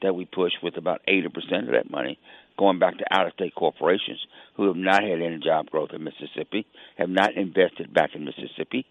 that 0.01 0.15
we 0.15 0.25
push, 0.25 0.53
with 0.61 0.77
about 0.77 1.01
eighty 1.07 1.29
percent 1.29 1.67
of 1.67 1.73
that 1.73 1.89
money 1.89 2.19
going 2.57 2.79
back 2.79 2.97
to 2.97 3.05
out-of-state 3.11 3.53
corporations 3.53 4.25
who 4.55 4.67
have 4.67 4.77
not 4.77 5.03
had 5.03 5.21
any 5.21 5.37
job 5.39 5.69
growth 5.69 5.89
in 5.91 6.03
Mississippi, 6.03 6.65
have 6.97 7.09
not 7.09 7.33
invested 7.35 7.93
back 7.93 8.11
in 8.15 8.23
Mississippi, 8.23 8.85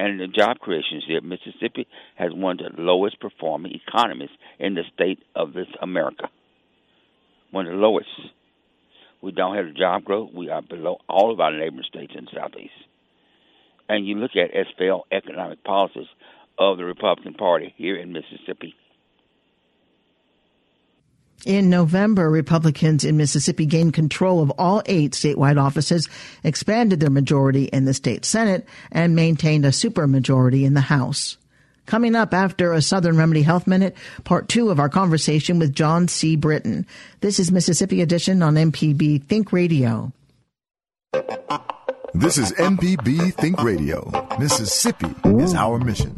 and 0.00 0.08
in 0.12 0.18
the 0.18 0.26
job 0.26 0.58
creations 0.58 1.04
here. 1.06 1.20
Mississippi 1.20 1.86
has 2.16 2.32
one 2.32 2.58
of 2.60 2.74
the 2.74 2.82
lowest 2.82 3.20
performing 3.20 3.72
economies 3.72 4.30
in 4.58 4.74
the 4.74 4.82
state 4.94 5.20
of 5.36 5.52
this 5.52 5.68
America. 5.80 6.28
One 7.50 7.66
of 7.66 7.72
the 7.72 7.78
lowest. 7.78 8.08
We 9.20 9.32
don't 9.32 9.56
have 9.56 9.66
the 9.66 9.72
job 9.72 10.04
growth. 10.04 10.30
We 10.32 10.48
are 10.50 10.62
below 10.62 10.98
all 11.08 11.32
of 11.32 11.40
our 11.40 11.52
neighboring 11.52 11.84
states 11.88 12.14
in 12.16 12.24
the 12.24 12.30
southeast. 12.34 12.72
And 13.88 14.06
you 14.06 14.16
look 14.16 14.32
at 14.36 14.54
as 14.54 14.66
failed 14.76 15.04
economic 15.10 15.64
policies 15.64 16.06
of 16.58 16.78
the 16.78 16.84
Republican 16.84 17.34
Party 17.34 17.74
here 17.76 17.96
in 17.96 18.12
Mississippi. 18.12 18.74
In 21.46 21.70
November, 21.70 22.28
Republicans 22.28 23.04
in 23.04 23.16
Mississippi 23.16 23.64
gained 23.64 23.94
control 23.94 24.42
of 24.42 24.50
all 24.58 24.82
eight 24.86 25.12
statewide 25.12 25.60
offices, 25.60 26.08
expanded 26.42 26.98
their 27.00 27.10
majority 27.10 27.64
in 27.64 27.84
the 27.84 27.94
state 27.94 28.24
Senate, 28.24 28.66
and 28.90 29.14
maintained 29.14 29.64
a 29.64 29.68
supermajority 29.70 30.64
in 30.64 30.74
the 30.74 30.80
House. 30.80 31.36
Coming 31.86 32.14
up 32.16 32.34
after 32.34 32.72
a 32.72 32.82
Southern 32.82 33.16
Remedy 33.16 33.42
Health 33.42 33.66
Minute, 33.66 33.96
part 34.24 34.48
two 34.48 34.68
of 34.68 34.78
our 34.78 34.90
conversation 34.90 35.58
with 35.58 35.74
John 35.74 36.06
C. 36.06 36.36
Brittain. 36.36 36.84
This 37.20 37.38
is 37.38 37.50
Mississippi 37.50 38.02
Edition 38.02 38.42
on 38.42 38.56
MPB 38.56 39.24
Think 39.24 39.52
Radio. 39.52 40.12
This 42.12 42.36
is 42.36 42.52
MPB 42.52 43.32
Think 43.34 43.62
Radio. 43.62 44.28
Mississippi 44.38 45.14
is 45.24 45.54
our 45.54 45.78
mission. 45.78 46.14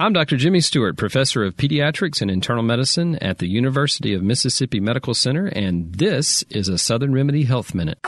I'm 0.00 0.12
Dr. 0.12 0.36
Jimmy 0.36 0.60
Stewart, 0.60 0.96
professor 0.96 1.42
of 1.42 1.56
pediatrics 1.56 2.22
and 2.22 2.30
internal 2.30 2.62
medicine 2.62 3.16
at 3.16 3.38
the 3.38 3.48
University 3.48 4.14
of 4.14 4.22
Mississippi 4.22 4.78
Medical 4.78 5.12
Center, 5.12 5.46
and 5.46 5.92
this 5.92 6.44
is 6.50 6.68
a 6.68 6.78
Southern 6.78 7.12
Remedy 7.12 7.42
Health 7.42 7.74
Minute. 7.74 7.98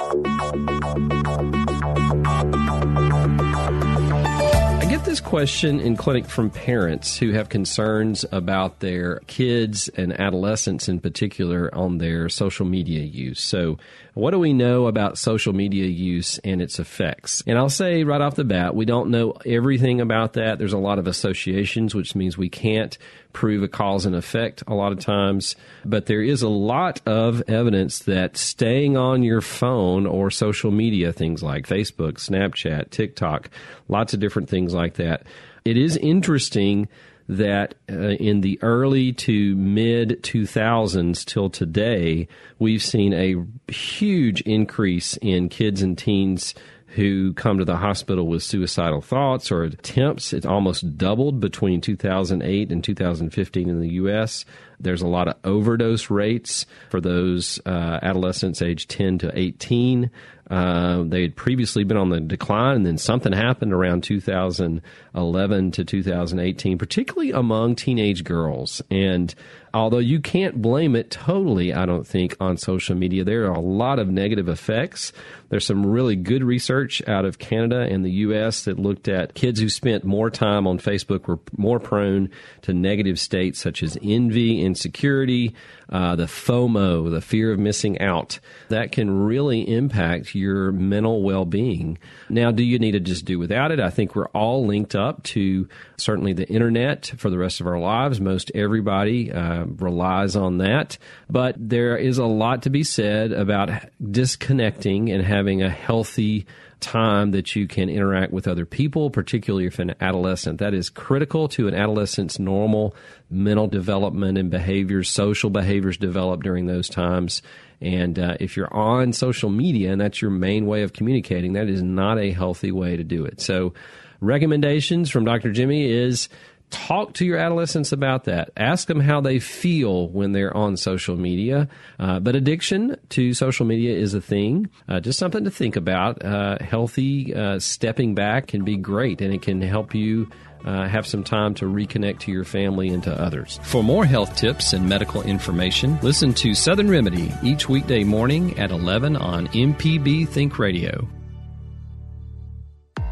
This 5.11 5.19
question 5.19 5.81
in 5.81 5.97
clinic 5.97 6.26
from 6.26 6.50
parents 6.50 7.19
who 7.19 7.33
have 7.33 7.49
concerns 7.49 8.25
about 8.31 8.79
their 8.79 9.19
kids 9.26 9.88
and 9.88 10.12
adolescents 10.12 10.88
in 10.88 11.00
particular 11.00 11.69
on 11.75 11.99
their 11.99 12.29
social 12.29 12.64
media 12.64 13.00
use. 13.00 13.40
So, 13.40 13.76
what 14.14 14.31
do 14.31 14.38
we 14.38 14.52
know 14.52 14.87
about 14.87 15.19
social 15.19 15.52
media 15.52 15.87
use 15.87 16.38
and 16.45 16.62
its 16.62 16.79
effects? 16.79 17.43
And 17.45 17.59
I'll 17.59 17.69
say 17.69 18.05
right 18.05 18.21
off 18.21 18.37
the 18.37 18.45
bat, 18.45 18.76
we 18.76 18.85
don't 18.85 19.11
know 19.11 19.33
everything 19.45 20.00
about 20.00 20.35
that. 20.35 20.61
There's 20.61 20.73
a 20.73 20.79
lot 20.79 21.00
of 21.00 21.09
associations, 21.09 21.93
which 21.93 22.14
means 22.14 22.38
we 22.38 22.49
can't 22.49 22.97
prove 23.32 23.62
a 23.62 23.68
cause 23.68 24.06
and 24.06 24.14
effect 24.14 24.62
a 24.66 24.75
lot 24.75 24.92
of 24.92 24.99
times. 24.99 25.56
But 25.84 26.06
there 26.06 26.22
is 26.22 26.42
a 26.42 26.49
lot 26.49 27.00
of 27.06 27.42
evidence 27.49 28.00
that 28.00 28.37
staying 28.37 28.96
on 28.96 29.22
your 29.22 29.40
phone 29.40 30.06
or 30.06 30.30
social 30.30 30.70
media, 30.70 31.12
things 31.12 31.42
like 31.42 31.66
Facebook, 31.66 32.14
Snapchat, 32.14 32.90
TikTok, 32.90 33.50
lots 33.88 34.14
of 34.14 34.20
different 34.20 34.49
things 34.49 34.75
like 34.75 34.94
that, 34.94 35.25
it 35.64 35.76
is 35.76 35.96
interesting 35.96 36.88
that 37.28 37.76
uh, 37.88 37.94
in 37.94 38.40
the 38.40 38.58
early 38.60 39.12
to 39.12 39.54
mid 39.54 40.20
2000s 40.22 41.25
till 41.25 41.49
today, 41.49 42.26
we've 42.58 42.82
seen 42.82 43.12
a 43.12 43.37
huge 43.72 44.40
increase 44.40 45.16
in 45.18 45.49
kids 45.49 45.80
and 45.80 45.96
teens 45.96 46.54
who 46.94 47.32
come 47.35 47.59
to 47.59 47.64
the 47.64 47.76
hospital 47.76 48.26
with 48.26 48.42
suicidal 48.42 49.00
thoughts 49.00 49.52
or 49.52 49.62
attempts. 49.62 50.32
It's 50.32 50.47
almost 50.47 50.99
doubled 50.99 51.38
between 51.38 51.80
2008 51.80 52.73
and 52.73 52.82
2015 52.82 53.68
in 53.68 53.80
the 53.80 53.90
U.S. 53.90 54.44
There's 54.80 55.02
a 55.02 55.06
lot 55.06 55.28
of 55.28 55.37
overdose 55.44 56.11
rates 56.11 56.66
for 56.88 57.00
those 57.00 57.61
uh, 57.64 58.00
adolescents 58.02 58.61
aged 58.61 58.90
10 58.90 59.18
to 59.18 59.38
18. 59.38 60.11
Uh, 60.50 61.04
they 61.04 61.23
had 61.23 61.37
previously 61.37 61.85
been 61.85 61.97
on 61.97 62.11
the 62.11 62.21
decline, 62.21 62.76
and 62.76 62.87
then 62.87 62.99
something 62.99 63.33
happened 63.33 63.73
around 63.73 64.02
2011 64.02 65.71
to 65.71 65.85
2018, 65.85 66.76
particularly 66.76 67.30
among 67.30 67.76
teenage 67.76 68.25
girls. 68.25 68.83
And 68.90 69.33
although 69.73 69.99
you 69.99 70.19
can't 70.21 70.61
blame 70.61 70.97
it 70.97 71.12
totally, 71.12 71.73
I 71.73 71.87
don't 71.87 72.07
think, 72.07 72.37
on 72.40 72.57
social 72.57 72.97
media, 72.97 73.23
there 73.23 73.47
are 73.47 73.54
a 73.54 73.61
lot 73.61 74.00
of 74.00 74.09
negative 74.09 74.49
effects. 74.49 75.12
There's 75.50 75.64
some 75.64 75.87
really 75.87 76.16
good 76.16 76.42
research 76.42 77.00
out 77.09 77.25
of 77.25 77.38
Canada 77.38 77.83
and 77.83 78.04
the 78.04 78.11
U.S. 78.11 78.64
that 78.64 78.78
looked 78.78 79.07
at 79.07 79.35
kids 79.35 79.61
who 79.61 79.69
spent 79.69 80.02
more 80.02 80.30
time 80.30 80.66
on 80.66 80.80
Facebook 80.80 81.28
were 81.28 81.38
more 81.57 81.78
prone 81.78 82.28
to 82.62 82.73
negative 82.73 83.21
states 83.21 83.61
such 83.61 83.85
as 83.85 83.97
envy, 84.02 84.62
insecurity, 84.62 85.54
uh, 85.90 86.16
the 86.16 86.25
FOMO, 86.25 87.11
the 87.11 87.20
fear 87.20 87.52
of 87.52 87.59
missing 87.59 88.00
out. 88.00 88.38
That 88.68 88.92
can 88.92 89.11
really 89.11 89.68
impact 89.68 90.35
your 90.35 90.73
mental 90.73 91.23
well 91.23 91.44
being. 91.44 91.99
Now, 92.28 92.50
do 92.50 92.62
you 92.62 92.78
need 92.78 92.92
to 92.92 93.00
just 93.00 93.25
do 93.25 93.38
without 93.38 93.73
it? 93.73 93.80
I 93.80 93.90
think 93.90 94.14
we're 94.14 94.28
all 94.28 94.66
linked 94.66 94.94
up 94.94 95.23
to 95.25 95.68
certainly 95.97 96.32
the 96.32 96.49
internet 96.49 97.12
for 97.16 97.30
the 97.30 97.38
rest 97.38 97.61
of 97.61 97.66
our 97.66 97.78
lives. 97.78 98.20
Most 98.20 98.50
everybody 98.54 99.32
uh, 99.32 99.64
relies 99.64 100.37
on 100.37 100.59
that. 100.59 100.99
But 101.28 101.56
there 101.59 101.97
is 101.97 102.18
a 102.18 102.25
lot 102.25 102.62
to 102.62 102.70
be 102.70 102.85
said 102.85 103.32
about 103.32 103.70
disconnecting 104.11 105.11
and 105.11 105.25
having 105.25 105.62
a 105.62 105.70
healthy 105.70 106.47
time 106.80 107.30
that 107.32 107.54
you 107.54 107.66
can 107.66 107.88
interact 107.88 108.32
with 108.32 108.49
other 108.49 108.66
people, 108.66 109.10
particularly 109.10 109.66
if 109.66 109.78
an 109.78 109.94
adolescent. 110.00 110.58
That 110.58 110.75
is 110.75 110.90
critical 110.90 111.49
to 111.49 111.68
an 111.68 111.75
adolescent's 111.75 112.38
normal 112.38 112.94
mental 113.30 113.66
development 113.66 114.38
and 114.38 114.50
behaviors, 114.50 115.08
social 115.08 115.50
behaviors 115.50 115.96
develop 115.96 116.42
during 116.42 116.66
those 116.66 116.88
times. 116.88 117.42
And 117.80 118.18
uh, 118.18 118.37
if 118.40 118.56
you're 118.56 118.72
on 118.75 119.12
social 119.12 119.50
media 119.50 119.92
and 119.92 120.00
that's 120.00 120.20
your 120.20 120.30
main 120.30 120.66
way 120.66 120.82
of 120.82 120.92
communicating, 120.92 121.54
that 121.54 121.68
is 121.68 121.82
not 121.82 122.18
a 122.18 122.32
healthy 122.32 122.72
way 122.72 122.96
to 122.96 123.04
do 123.04 123.25
it. 123.25 123.40
So, 123.40 123.72
recommendations 124.20 125.10
from 125.10 125.25
Dr. 125.25 125.50
Jimmy 125.50 125.90
is 125.90 126.28
talk 126.70 127.14
to 127.14 127.24
your 127.24 127.36
adolescents 127.36 127.92
about 127.92 128.24
that. 128.24 128.50
Ask 128.56 128.88
them 128.88 129.00
how 129.00 129.20
they 129.20 129.38
feel 129.38 130.08
when 130.08 130.32
they're 130.32 130.56
on 130.56 130.76
social 130.76 131.16
media. 131.16 131.68
Uh, 131.98 132.20
but 132.20 132.35
addiction 132.35 132.96
to 133.11 133.35
social 133.35 133.66
media 133.66 133.96
is 133.96 134.14
a 134.14 134.20
thing, 134.20 134.70
uh, 134.88 135.00
just 135.00 135.18
something 135.18 135.44
to 135.44 135.50
think 135.50 135.76
about. 135.76 136.24
Uh, 136.24 136.56
healthy 136.61 137.35
uh, 137.35 137.59
stepping 137.59 138.14
back 138.14 138.48
can 138.48 138.64
be 138.64 138.76
great, 138.76 139.20
and 139.20 139.35
it 139.35 139.42
can 139.42 139.61
help 139.61 139.94
you. 139.94 140.28
Uh, 140.62 140.87
have 140.87 141.06
some 141.06 141.24
time 141.24 141.54
to 141.54 141.64
reconnect 141.64 142.18
to 142.18 142.30
your 142.30 142.44
family 142.44 142.90
and 142.90 143.02
to 143.02 143.11
others. 143.18 143.59
For 143.62 143.83
more 143.83 144.04
health 144.04 144.37
tips 144.37 144.74
and 144.74 144.87
medical 144.87 145.22
information, 145.22 145.98
listen 146.02 146.35
to 146.35 146.54
Southern 146.54 146.90
Remedy 146.90 147.33
each 147.42 147.70
weekday 147.70 148.04
morning 148.04 148.59
at 148.59 148.70
11 148.70 149.16
on 149.16 149.46
MPB 149.48 150.28
Think 150.28 150.59
Radio. 150.59 151.09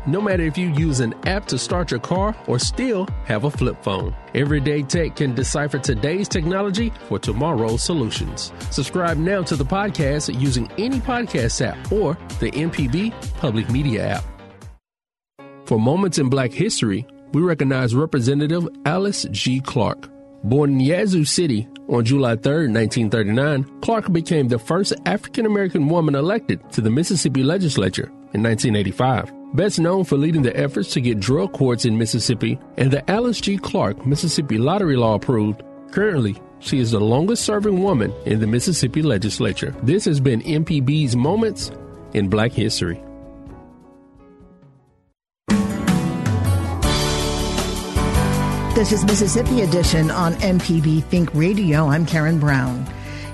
No 0.09 0.23
matter 0.23 0.43
if 0.45 0.57
you 0.57 0.69
use 0.69 1.01
an 1.01 1.15
app 1.27 1.45
to 1.49 1.59
start 1.59 1.91
your 1.91 2.01
car 2.01 2.35
or 2.47 2.59
still 2.59 3.07
have 3.27 3.45
a 3.45 3.51
flip 3.51 3.85
phone, 3.85 4.17
Everyday 4.35 4.81
Tech 4.81 5.17
can 5.17 5.35
decipher 5.35 5.79
today's 5.79 6.29
technology 6.29 6.95
for 7.09 7.19
tomorrow's 7.19 7.83
solutions. 7.83 8.51
Subscribe 8.71 9.19
now 9.19 9.43
to 9.43 9.55
the 9.55 9.67
podcast 9.67 10.35
using 10.41 10.67
any 10.79 10.99
podcast 10.99 11.61
app 11.61 11.93
or 11.93 12.17
the 12.41 12.51
MPB 12.53 13.13
Public 13.35 13.69
Media 13.69 14.17
app. 14.17 14.25
For 15.67 15.79
Moments 15.79 16.17
in 16.17 16.31
Black 16.31 16.53
History, 16.53 17.07
we 17.35 17.43
recognize 17.43 17.95
Representative 17.95 18.67
Alyce 18.87 19.27
G. 19.31 19.61
Clarke. 19.61 20.09
Born 20.43 20.71
in 20.71 20.81
Yazoo 20.81 21.27
City 21.27 21.69
on 21.91 22.07
July 22.07 22.37
3, 22.37 22.69
1939, 22.73 23.81
Clarke 23.83 24.11
became 24.11 24.49
the 24.49 24.59
first 24.59 24.95
African 25.05 25.45
American 25.45 25.87
woman 25.87 26.15
elected 26.15 26.73
to 26.73 26.81
the 26.81 26.89
Mississippi 26.89 27.43
legislature 27.43 28.11
in 28.35 28.43
1985 28.43 29.33
best 29.55 29.79
known 29.79 30.05
for 30.05 30.17
leading 30.17 30.43
the 30.43 30.57
efforts 30.57 30.93
to 30.93 31.01
get 31.01 31.21
drug 31.21 31.53
courts 31.53 31.85
in 31.85 31.97
Mississippi 31.97 32.59
and 32.77 32.91
the 32.91 33.09
Alyce 33.11 33.41
G. 33.41 33.57
Clarke 33.57 34.05
Mississippi 34.07 34.59
lottery 34.59 34.97
law 34.97 35.15
approved. 35.15 35.63
Currently, 35.91 36.37
she 36.61 36.79
is 36.79 36.91
the 36.91 37.01
longest 37.01 37.45
serving 37.45 37.83
woman 37.83 38.13
in 38.27 38.41
the 38.41 38.47
Mississippi 38.47 39.03
legislature. 39.03 39.75
This 39.83 40.05
has 40.05 40.21
been 40.21 40.43
MPB's 40.43 41.17
Moments 41.17 41.71
in 42.13 42.29
Black 42.29 42.53
History. 42.53 43.03
This 48.75 48.93
is 48.93 49.05
Mississippi 49.05 49.63
Edition 49.63 50.11
on 50.11 50.35
MPB 50.35 51.03
Think 51.05 51.35
Radio. 51.35 51.89
I'm 51.89 52.07
Karen 52.07 52.39
Brown. 52.39 52.87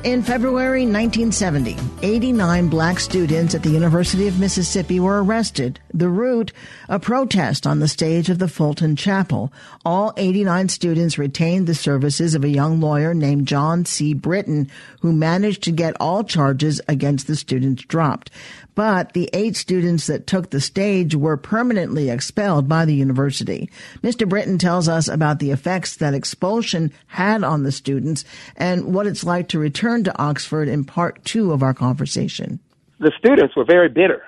In 0.05 0.23
February 0.23 0.83
1970, 0.83 1.79
89 2.03 2.69
black 2.69 3.01
students 3.01 3.55
at 3.55 3.63
the 3.63 3.71
University 3.71 4.29
of 4.29 4.39
Mississippi 4.39 5.01
were 5.01 5.25
arrested. 5.25 5.81
The 5.95 6.11
root, 6.11 6.53
a 6.91 6.99
protest 6.99 7.67
on 7.67 7.81
the 7.81 7.89
stage 7.89 8.29
of 8.29 8.39
the 8.39 8.47
Fulton 8.47 8.97
Chapel. 8.97 9.51
All 9.83 10.13
89 10.19 10.69
students 10.69 11.17
retained 11.17 11.67
the 11.67 11.75
services 11.75 12.35
of 12.35 12.45
a 12.45 12.51
young 12.51 12.83
lawyer 12.83 13.15
named 13.15 13.49
John 13.49 13.87
C. 13.87 14.15
Brittain, 14.15 14.69
who 15.01 15.11
managed 15.11 15.63
to 15.63 15.73
get 15.73 15.97
all 15.99 16.23
charges 16.23 16.83
against 16.87 17.27
the 17.27 17.35
students 17.35 17.83
dropped 17.85 18.31
but 18.75 19.13
the 19.13 19.31
eight 19.33 19.57
students 19.57 20.07
that 20.07 20.27
took 20.27 20.51
the 20.51 20.61
stage 20.61 21.15
were 21.15 21.37
permanently 21.37 22.11
expelled 22.11 22.69
by 22.69 22.85
the 22.85 22.95
university. 22.95 23.71
Mr. 24.03 24.29
Brittain 24.29 24.59
tells 24.59 24.89
us 24.89 25.09
about 25.09 25.39
the 25.39 25.51
effects 25.51 25.97
that 25.97 26.15
expulsion 26.15 26.93
had 27.07 27.45
on 27.45 27.63
the 27.63 27.73
students 27.73 28.25
and 28.57 28.95
what 28.95 29.07
it's 29.07 29.25
like 29.25 29.49
to 29.49 29.59
return 29.59 30.05
to 30.05 30.19
Oxford 30.19 30.69
in 30.69 30.85
part 30.85 31.25
two 31.25 31.53
of 31.53 31.63
our 31.63 31.75
conversation. 31.75 32.61
The 33.01 33.13
students 33.19 33.57
were 33.57 33.65
very 33.65 33.89
bitter, 33.89 34.23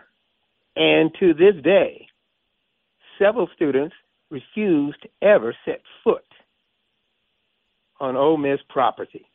and 0.74 1.10
to 1.20 1.34
this 1.34 1.54
day, 1.62 2.08
several 3.18 3.48
students 3.54 3.94
refuse 4.30 4.94
to 5.02 5.08
ever 5.22 5.54
set 5.64 5.80
foot 6.02 6.24
on 8.00 8.16
Ole 8.16 8.36
Miss 8.36 8.60
property. 8.68 9.26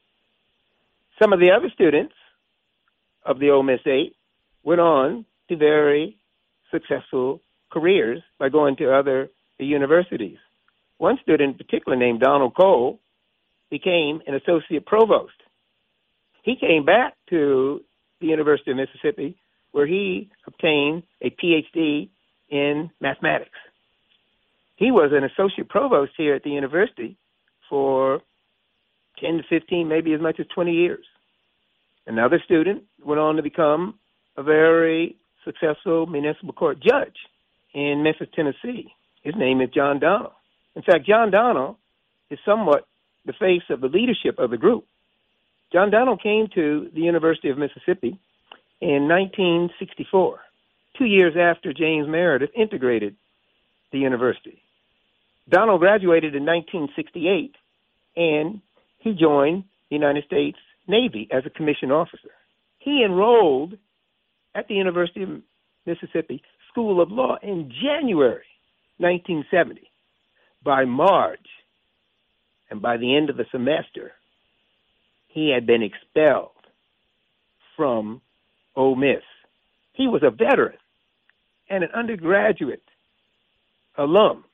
Some 1.22 1.34
of 1.34 1.40
the 1.40 1.52
other 1.52 1.70
students 1.74 2.14
of 3.26 3.40
the 3.40 3.50
Ole 3.50 3.64
Miss 3.64 3.80
Eight 3.86 4.16
went 4.64 4.82
on 4.82 5.26
to 5.50 5.58
very 5.58 6.18
successful 6.72 7.42
careers 7.72 8.22
by 8.40 8.50
going 8.50 8.76
to 8.78 8.94
other 8.94 9.30
universities. 9.58 10.38
One 10.98 11.18
student 11.22 11.54
in 11.54 11.58
particular, 11.58 11.98
named 11.98 12.22
Donald 12.22 12.56
Cole, 12.56 13.00
became 13.70 14.22
an 14.28 14.36
associate 14.36 14.86
provost. 14.86 15.34
He 16.44 16.56
came 16.56 16.86
back 16.86 17.16
to 17.30 17.82
the 18.20 18.28
University 18.28 18.72
of 18.72 18.78
Mississippi 18.78 19.38
where 19.72 19.88
he 19.88 20.30
obtained 20.46 21.04
a 21.22 21.30
PhD 21.30 22.10
in 22.50 22.90
mathematics. 23.00 23.58
He 24.76 24.92
was 24.92 25.12
an 25.14 25.24
associate 25.24 25.70
provost 25.70 26.12
here 26.18 26.36
at 26.36 26.44
the 26.44 26.50
university 26.50 27.18
for 27.70 28.22
10 29.20 29.38
to 29.38 29.44
15, 29.50 29.88
maybe 29.88 30.14
as 30.14 30.22
much 30.22 30.40
as 30.40 30.48
20 30.54 30.72
years. 30.72 31.06
Another 32.08 32.42
student 32.44 32.84
went 33.04 33.20
on 33.20 33.36
to 33.36 33.44
become 33.44 33.96
a 34.38 34.44
very 34.44 35.16
successful 35.46 36.06
municipal 36.06 36.54
court 36.54 36.80
judge 36.80 37.16
in 37.74 38.04
Memphis, 38.04 38.28
Tennessee. 38.36 38.94
His 39.24 39.36
name 39.36 39.62
is 39.62 39.70
John 39.70 40.00
Donald. 40.00 40.34
In 40.76 40.82
fact, 40.82 41.06
John 41.06 41.32
Donnell 41.32 41.78
is 42.30 42.40
somewhat 42.46 42.88
the 43.26 43.34
face 43.34 43.64
of 43.70 43.82
the 43.82 43.88
leadership 43.88 44.40
of 44.40 44.52
the 44.52 44.58
group. 44.58 44.86
John 45.72 45.92
Donnell 45.92 46.18
came 46.18 46.48
to 46.56 46.90
the 46.94 47.02
University 47.02 47.50
of 47.50 47.58
Mississippi 47.58 48.20
in 48.82 49.08
1964, 49.08 50.40
two 50.98 51.06
years 51.06 51.36
after 51.38 51.72
James 51.72 52.08
Meredith 52.08 52.50
integrated 52.56 53.16
the 53.92 54.00
university. 54.00 54.62
Donnell 55.50 55.78
graduated 55.78 56.36
in 56.36 56.46
1968 56.46 57.56
and 58.16 58.62
he 59.00 59.14
joined 59.14 59.64
the 59.90 59.96
United 59.96 60.26
States 60.26 60.58
Navy 60.88 61.28
as 61.32 61.44
a 61.46 61.50
commissioned 61.50 61.92
officer. 61.92 62.32
He 62.80 63.04
enrolled 63.04 63.78
at 64.56 64.68
the 64.68 64.76
University 64.76 65.24
of 65.24 65.42
Mississippi 65.86 66.42
School 66.70 67.02
of 67.02 67.12
Law 67.12 67.38
in 67.42 67.72
January 67.82 68.46
1970. 68.98 69.82
By 70.64 70.86
March, 70.86 71.48
and 72.70 72.82
by 72.82 72.98
the 72.98 73.16
end 73.16 73.30
of 73.30 73.38
the 73.38 73.46
semester, 73.52 74.12
he 75.28 75.50
had 75.50 75.66
been 75.66 75.82
expelled 75.82 76.52
from 77.76 78.22
Ole 78.76 78.96
Miss. 78.96 79.24
He 79.94 80.08
was 80.08 80.22
a 80.24 80.30
veteran 80.30 80.78
and 81.70 81.84
an 81.84 81.90
undergraduate 81.96 82.84
alum. 83.98 84.46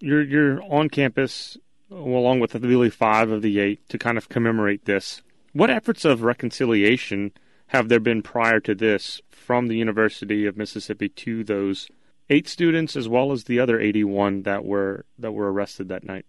You're 0.00 0.22
you're 0.22 0.62
on 0.64 0.88
campus 0.88 1.56
along 1.90 2.40
with 2.40 2.52
the 2.52 2.60
really 2.60 2.90
five 2.90 3.30
of 3.30 3.42
the 3.42 3.60
eight 3.60 3.88
to 3.90 3.98
kind 3.98 4.18
of 4.18 4.28
commemorate 4.28 4.84
this. 4.84 5.22
What 5.52 5.70
efforts 5.70 6.04
of 6.04 6.22
reconciliation 6.22 7.32
have 7.72 7.88
there 7.88 8.00
been 8.00 8.20
prior 8.20 8.60
to 8.60 8.74
this 8.74 9.22
from 9.30 9.66
the 9.66 9.76
University 9.76 10.44
of 10.44 10.58
Mississippi 10.58 11.08
to 11.08 11.42
those 11.42 11.88
eight 12.28 12.46
students 12.46 12.96
as 12.96 13.08
well 13.08 13.32
as 13.32 13.44
the 13.44 13.58
other 13.58 13.80
81 13.80 14.42
that 14.42 14.62
were 14.64 15.06
that 15.18 15.32
were 15.32 15.50
arrested 15.50 15.88
that 15.88 16.04
night? 16.04 16.26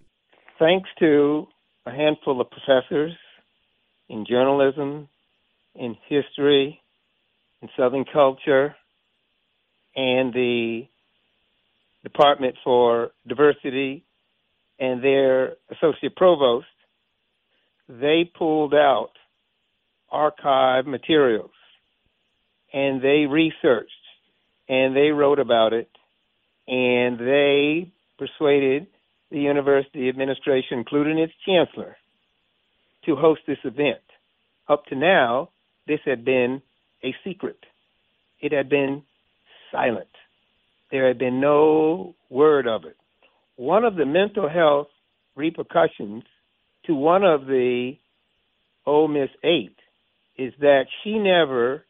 Thanks 0.57 0.89
to 0.99 1.47
a 1.85 1.91
handful 1.91 2.39
of 2.39 2.47
professors 2.49 3.11
in 4.07 4.25
journalism, 4.25 5.09
in 5.75 5.97
history, 6.07 6.81
in 7.61 7.69
Southern 7.75 8.05
culture, 8.05 8.75
and 9.97 10.33
the 10.33 10.87
Department 12.03 12.55
for 12.63 13.11
Diversity 13.27 14.05
and 14.79 15.03
their 15.03 15.55
associate 15.69 16.15
provost, 16.15 16.67
they 17.89 18.31
pulled 18.33 18.73
out 18.73 19.11
archive 20.13 20.85
materials 20.85 21.51
and 22.71 23.01
they 23.01 23.25
researched 23.29 23.91
and 24.69 24.95
they 24.95 25.09
wrote 25.09 25.39
about 25.39 25.73
it 25.73 25.89
and 26.67 27.19
they 27.19 27.91
persuaded 28.17 28.87
the 29.31 29.39
university 29.39 30.07
administration, 30.07 30.77
including 30.77 31.17
its 31.17 31.33
chancellor, 31.45 31.97
to 33.05 33.15
host 33.15 33.41
this 33.47 33.57
event. 33.65 34.01
Up 34.69 34.85
to 34.85 34.95
now, 34.95 35.49
this 35.87 35.99
had 36.05 36.23
been 36.23 36.61
a 37.03 37.13
secret. 37.25 37.57
It 38.39 38.51
had 38.53 38.69
been 38.69 39.03
silent. 39.71 40.07
There 40.91 41.07
had 41.07 41.17
been 41.17 41.41
no 41.41 42.15
word 42.29 42.67
of 42.67 42.85
it. 42.85 42.95
One 43.55 43.83
of 43.83 43.95
the 43.95 44.05
mental 44.05 44.47
health 44.47 44.87
repercussions 45.35 46.23
to 46.85 46.93
one 46.93 47.23
of 47.23 47.45
the 47.45 47.93
Ole 48.85 49.07
Miss 49.07 49.29
Eight 49.43 49.75
is 50.37 50.53
that 50.59 50.85
she 51.03 51.19
never 51.19 51.85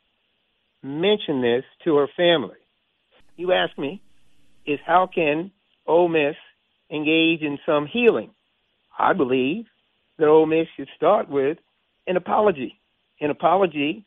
mentioned 0.82 1.44
this 1.44 1.64
to 1.84 1.96
her 1.98 2.08
family. 2.16 2.58
You 3.36 3.52
ask 3.54 3.78
me, 3.78 4.02
is 4.66 4.80
how 4.86 5.10
can 5.14 5.52
Ole 5.88 6.10
Miss 6.10 6.36
engage 6.92 7.42
in 7.42 7.58
some 7.66 7.86
healing? 7.86 8.32
I 8.98 9.14
believe 9.14 9.66
that 10.18 10.28
Ole 10.28 10.46
Miss 10.46 10.68
should 10.76 10.90
start 10.96 11.30
with 11.30 11.58
an 12.06 12.18
apology. 12.18 12.80
An 13.20 13.30
apology, 13.30 14.06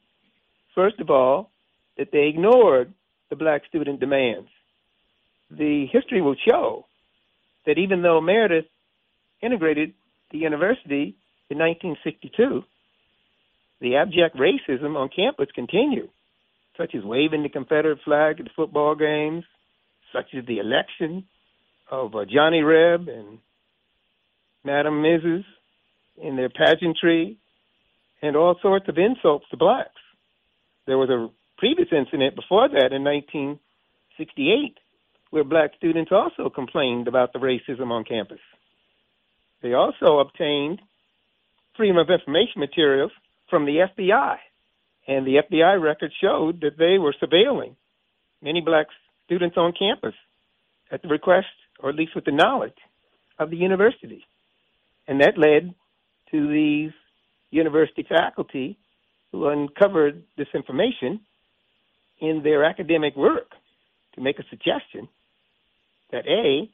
first 0.74 1.00
of 1.00 1.10
all, 1.10 1.50
that 1.96 2.08
they 2.12 2.28
ignored 2.28 2.92
the 3.30 3.36
black 3.36 3.62
student 3.66 4.00
demands 4.00 4.48
the 5.50 5.86
history 5.92 6.20
will 6.20 6.36
show 6.46 6.86
that 7.66 7.78
even 7.78 8.02
though 8.02 8.20
Meredith 8.20 8.66
integrated 9.42 9.92
the 10.30 10.38
university 10.38 11.16
in 11.50 11.58
1962, 11.58 12.64
the 13.80 13.96
abject 13.96 14.36
racism 14.36 14.96
on 14.96 15.08
campus 15.14 15.48
continued, 15.54 16.10
such 16.76 16.94
as 16.94 17.04
waving 17.04 17.42
the 17.42 17.48
Confederate 17.48 17.98
flag 18.04 18.38
at 18.38 18.44
the 18.44 18.50
football 18.56 18.94
games, 18.94 19.44
such 20.12 20.26
as 20.36 20.46
the 20.46 20.58
election 20.58 21.24
of 21.90 22.14
uh, 22.14 22.24
Johnny 22.24 22.62
Reb 22.62 23.08
and 23.08 23.38
Madam 24.64 25.02
Mrs. 25.02 25.44
in 26.20 26.36
their 26.36 26.48
pageantry, 26.48 27.36
and 28.22 28.36
all 28.36 28.56
sorts 28.62 28.88
of 28.88 28.98
insults 28.98 29.46
to 29.50 29.56
blacks. 29.56 29.90
There 30.86 30.98
was 30.98 31.10
a 31.10 31.28
previous 31.58 31.88
incident 31.92 32.34
before 32.34 32.68
that 32.68 32.92
in 32.92 33.04
1968 33.04 34.78
where 35.30 35.44
black 35.44 35.72
students 35.76 36.12
also 36.12 36.48
complained 36.48 37.08
about 37.08 37.32
the 37.32 37.38
racism 37.38 37.90
on 37.90 38.04
campus. 38.04 38.40
They 39.62 39.74
also 39.74 40.18
obtained 40.18 40.80
freedom 41.76 41.98
of 41.98 42.08
information 42.08 42.60
materials 42.60 43.12
from 43.48 43.64
the 43.64 43.86
FBI, 43.96 44.36
and 45.06 45.26
the 45.26 45.42
FBI 45.50 45.80
records 45.80 46.14
showed 46.20 46.60
that 46.62 46.78
they 46.78 46.98
were 46.98 47.14
surveilling 47.22 47.76
many 48.42 48.60
black 48.60 48.86
students 49.24 49.56
on 49.56 49.72
campus 49.78 50.14
at 50.90 51.02
the 51.02 51.08
request, 51.08 51.46
or 51.80 51.90
at 51.90 51.96
least 51.96 52.14
with 52.14 52.24
the 52.24 52.32
knowledge, 52.32 52.76
of 53.38 53.50
the 53.50 53.56
university. 53.56 54.24
And 55.06 55.20
that 55.20 55.38
led 55.38 55.74
to 56.30 56.48
these 56.48 56.92
university 57.50 58.04
faculty 58.08 58.76
who 59.32 59.48
uncovered 59.48 60.22
this 60.36 60.48
information 60.54 61.20
in 62.20 62.42
their 62.42 62.64
academic 62.64 63.16
work 63.16 63.50
to 64.14 64.20
make 64.20 64.38
a 64.38 64.44
suggestion 64.48 65.08
that 66.10 66.26
A, 66.26 66.68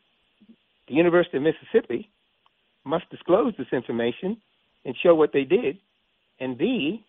the 0.89 0.95
University 0.95 1.37
of 1.37 1.43
Mississippi 1.43 2.09
must 2.85 3.09
disclose 3.11 3.55
this 3.59 3.73
information 3.73 4.41
and 4.85 4.95
show 5.03 5.15
what 5.15 5.33
they 5.33 5.45
did, 5.45 5.79
and 6.43 6.59
B, 6.59 7.05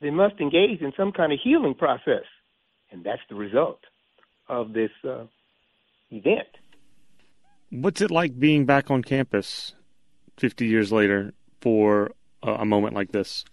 they 0.00 0.10
must 0.10 0.40
engage 0.40 0.80
in 0.80 0.92
some 0.96 1.12
kind 1.12 1.32
of 1.32 1.38
healing 1.42 1.74
process. 1.74 2.24
And 2.90 3.04
that's 3.04 3.20
the 3.28 3.34
result 3.34 3.80
of 4.48 4.72
this 4.72 4.90
uh, 5.04 5.24
event. 6.10 6.48
What's 7.70 8.00
it 8.00 8.10
like 8.10 8.38
being 8.38 8.64
back 8.64 8.90
on 8.90 9.02
campus 9.02 9.74
50 10.38 10.66
years 10.66 10.90
later 10.90 11.34
for 11.60 12.12
a, 12.42 12.50
a 12.52 12.64
moment 12.64 12.94
like 12.94 13.12
this? 13.12 13.44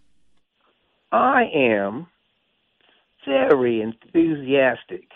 I 1.11 1.43
am 1.53 2.07
very 3.25 3.81
enthusiastic, 3.81 5.09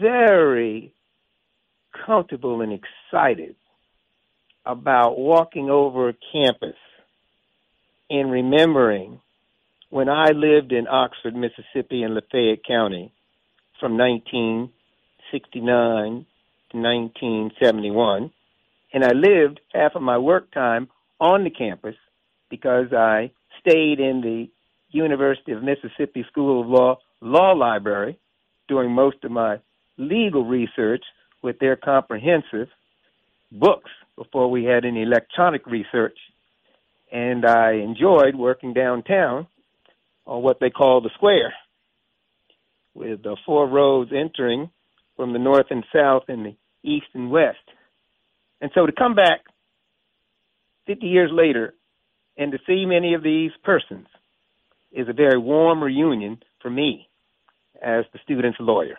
very 0.00 0.94
comfortable 2.06 2.62
and 2.62 2.72
excited 2.72 3.56
about 4.64 5.18
walking 5.18 5.68
over 5.68 6.14
campus 6.32 6.76
and 8.12 8.30
remembering 8.30 9.20
when 9.88 10.08
I 10.10 10.32
lived 10.32 10.72
in 10.72 10.86
Oxford, 10.86 11.34
Mississippi, 11.34 12.02
in 12.02 12.14
Lafayette 12.14 12.62
County 12.62 13.10
from 13.80 13.96
1969 13.96 16.26
to 16.70 16.76
1971. 16.76 18.30
And 18.92 19.02
I 19.02 19.12
lived 19.12 19.60
half 19.72 19.94
of 19.94 20.02
my 20.02 20.18
work 20.18 20.52
time 20.52 20.90
on 21.20 21.44
the 21.44 21.50
campus 21.50 21.96
because 22.50 22.92
I 22.92 23.30
stayed 23.60 23.98
in 23.98 24.20
the 24.20 24.50
University 24.90 25.52
of 25.52 25.62
Mississippi 25.62 26.26
School 26.30 26.60
of 26.60 26.66
Law 26.68 26.98
Law 27.22 27.52
Library 27.52 28.18
doing 28.68 28.92
most 28.92 29.24
of 29.24 29.30
my 29.30 29.58
legal 29.96 30.44
research 30.44 31.02
with 31.40 31.58
their 31.60 31.76
comprehensive 31.76 32.68
books 33.50 33.90
before 34.16 34.50
we 34.50 34.64
had 34.64 34.84
any 34.84 35.00
electronic 35.02 35.66
research. 35.66 36.18
And 37.12 37.44
I 37.44 37.74
enjoyed 37.74 38.34
working 38.34 38.72
downtown 38.72 39.46
on 40.26 40.42
what 40.42 40.58
they 40.60 40.70
call 40.70 41.00
the 41.00 41.10
square, 41.14 41.52
with 42.94 43.22
the 43.22 43.36
four 43.44 43.68
roads 43.68 44.10
entering 44.14 44.70
from 45.16 45.32
the 45.32 45.38
north 45.38 45.66
and 45.70 45.84
south 45.94 46.24
and 46.28 46.46
the 46.46 46.56
east 46.82 47.06
and 47.14 47.30
west. 47.30 47.58
And 48.60 48.70
so 48.74 48.86
to 48.86 48.92
come 48.92 49.14
back 49.14 49.40
50 50.86 51.06
years 51.06 51.30
later 51.32 51.74
and 52.36 52.52
to 52.52 52.58
see 52.66 52.86
many 52.86 53.14
of 53.14 53.22
these 53.22 53.50
persons 53.62 54.06
is 54.90 55.08
a 55.08 55.12
very 55.12 55.38
warm 55.38 55.82
reunion 55.82 56.42
for 56.60 56.70
me 56.70 57.08
as 57.82 58.04
the 58.12 58.20
student's 58.24 58.58
lawyer. 58.60 58.96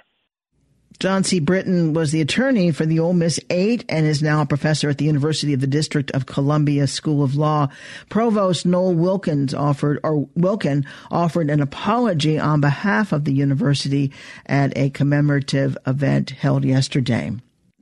John 1.03 1.25
C. 1.25 1.41
Brittain 1.41 1.93
was 1.93 2.13
the 2.13 2.21
attorney 2.21 2.71
for 2.71 2.85
the 2.85 3.01
Ole 3.01 3.11
Miss 3.11 3.37
Eight 3.49 3.83
and 3.89 4.05
is 4.05 4.23
now 4.23 4.39
a 4.39 4.45
professor 4.45 4.87
at 4.87 4.99
the 4.99 5.03
University 5.03 5.53
of 5.53 5.59
the 5.59 5.67
District 5.67 6.09
of 6.11 6.27
Columbia 6.27 6.87
School 6.87 7.21
of 7.21 7.35
Law. 7.35 7.67
Provost 8.07 8.65
Noel 8.65 8.95
Wilkins 8.95 9.53
offered, 9.53 9.99
or 10.01 10.29
Wilkin 10.35 10.85
offered 11.11 11.49
an 11.49 11.59
apology 11.59 12.39
on 12.39 12.61
behalf 12.61 13.11
of 13.11 13.25
the 13.25 13.33
university 13.33 14.13
at 14.45 14.71
a 14.77 14.91
commemorative 14.91 15.77
event 15.85 16.29
held 16.29 16.63
yesterday. 16.63 17.33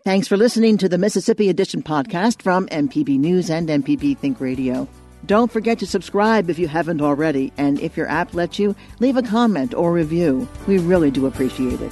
Thanks 0.03 0.27
for 0.27 0.35
listening 0.35 0.79
to 0.79 0.89
the 0.89 0.97
Mississippi 0.97 1.47
Edition 1.47 1.83
podcast 1.83 2.41
from 2.41 2.65
MPB 2.69 3.19
News 3.19 3.51
and 3.51 3.69
MPB 3.69 4.17
Think 4.17 4.41
Radio. 4.41 4.87
Don't 5.27 5.51
forget 5.51 5.77
to 5.77 5.85
subscribe 5.85 6.49
if 6.49 6.57
you 6.57 6.67
haven't 6.67 7.01
already, 7.01 7.53
and 7.55 7.79
if 7.81 7.95
your 7.95 8.09
app 8.09 8.33
lets 8.33 8.57
you, 8.57 8.75
leave 8.97 9.15
a 9.15 9.21
comment 9.21 9.75
or 9.75 9.93
review. 9.93 10.47
We 10.65 10.79
really 10.79 11.11
do 11.11 11.27
appreciate 11.27 11.81
it. 11.81 11.91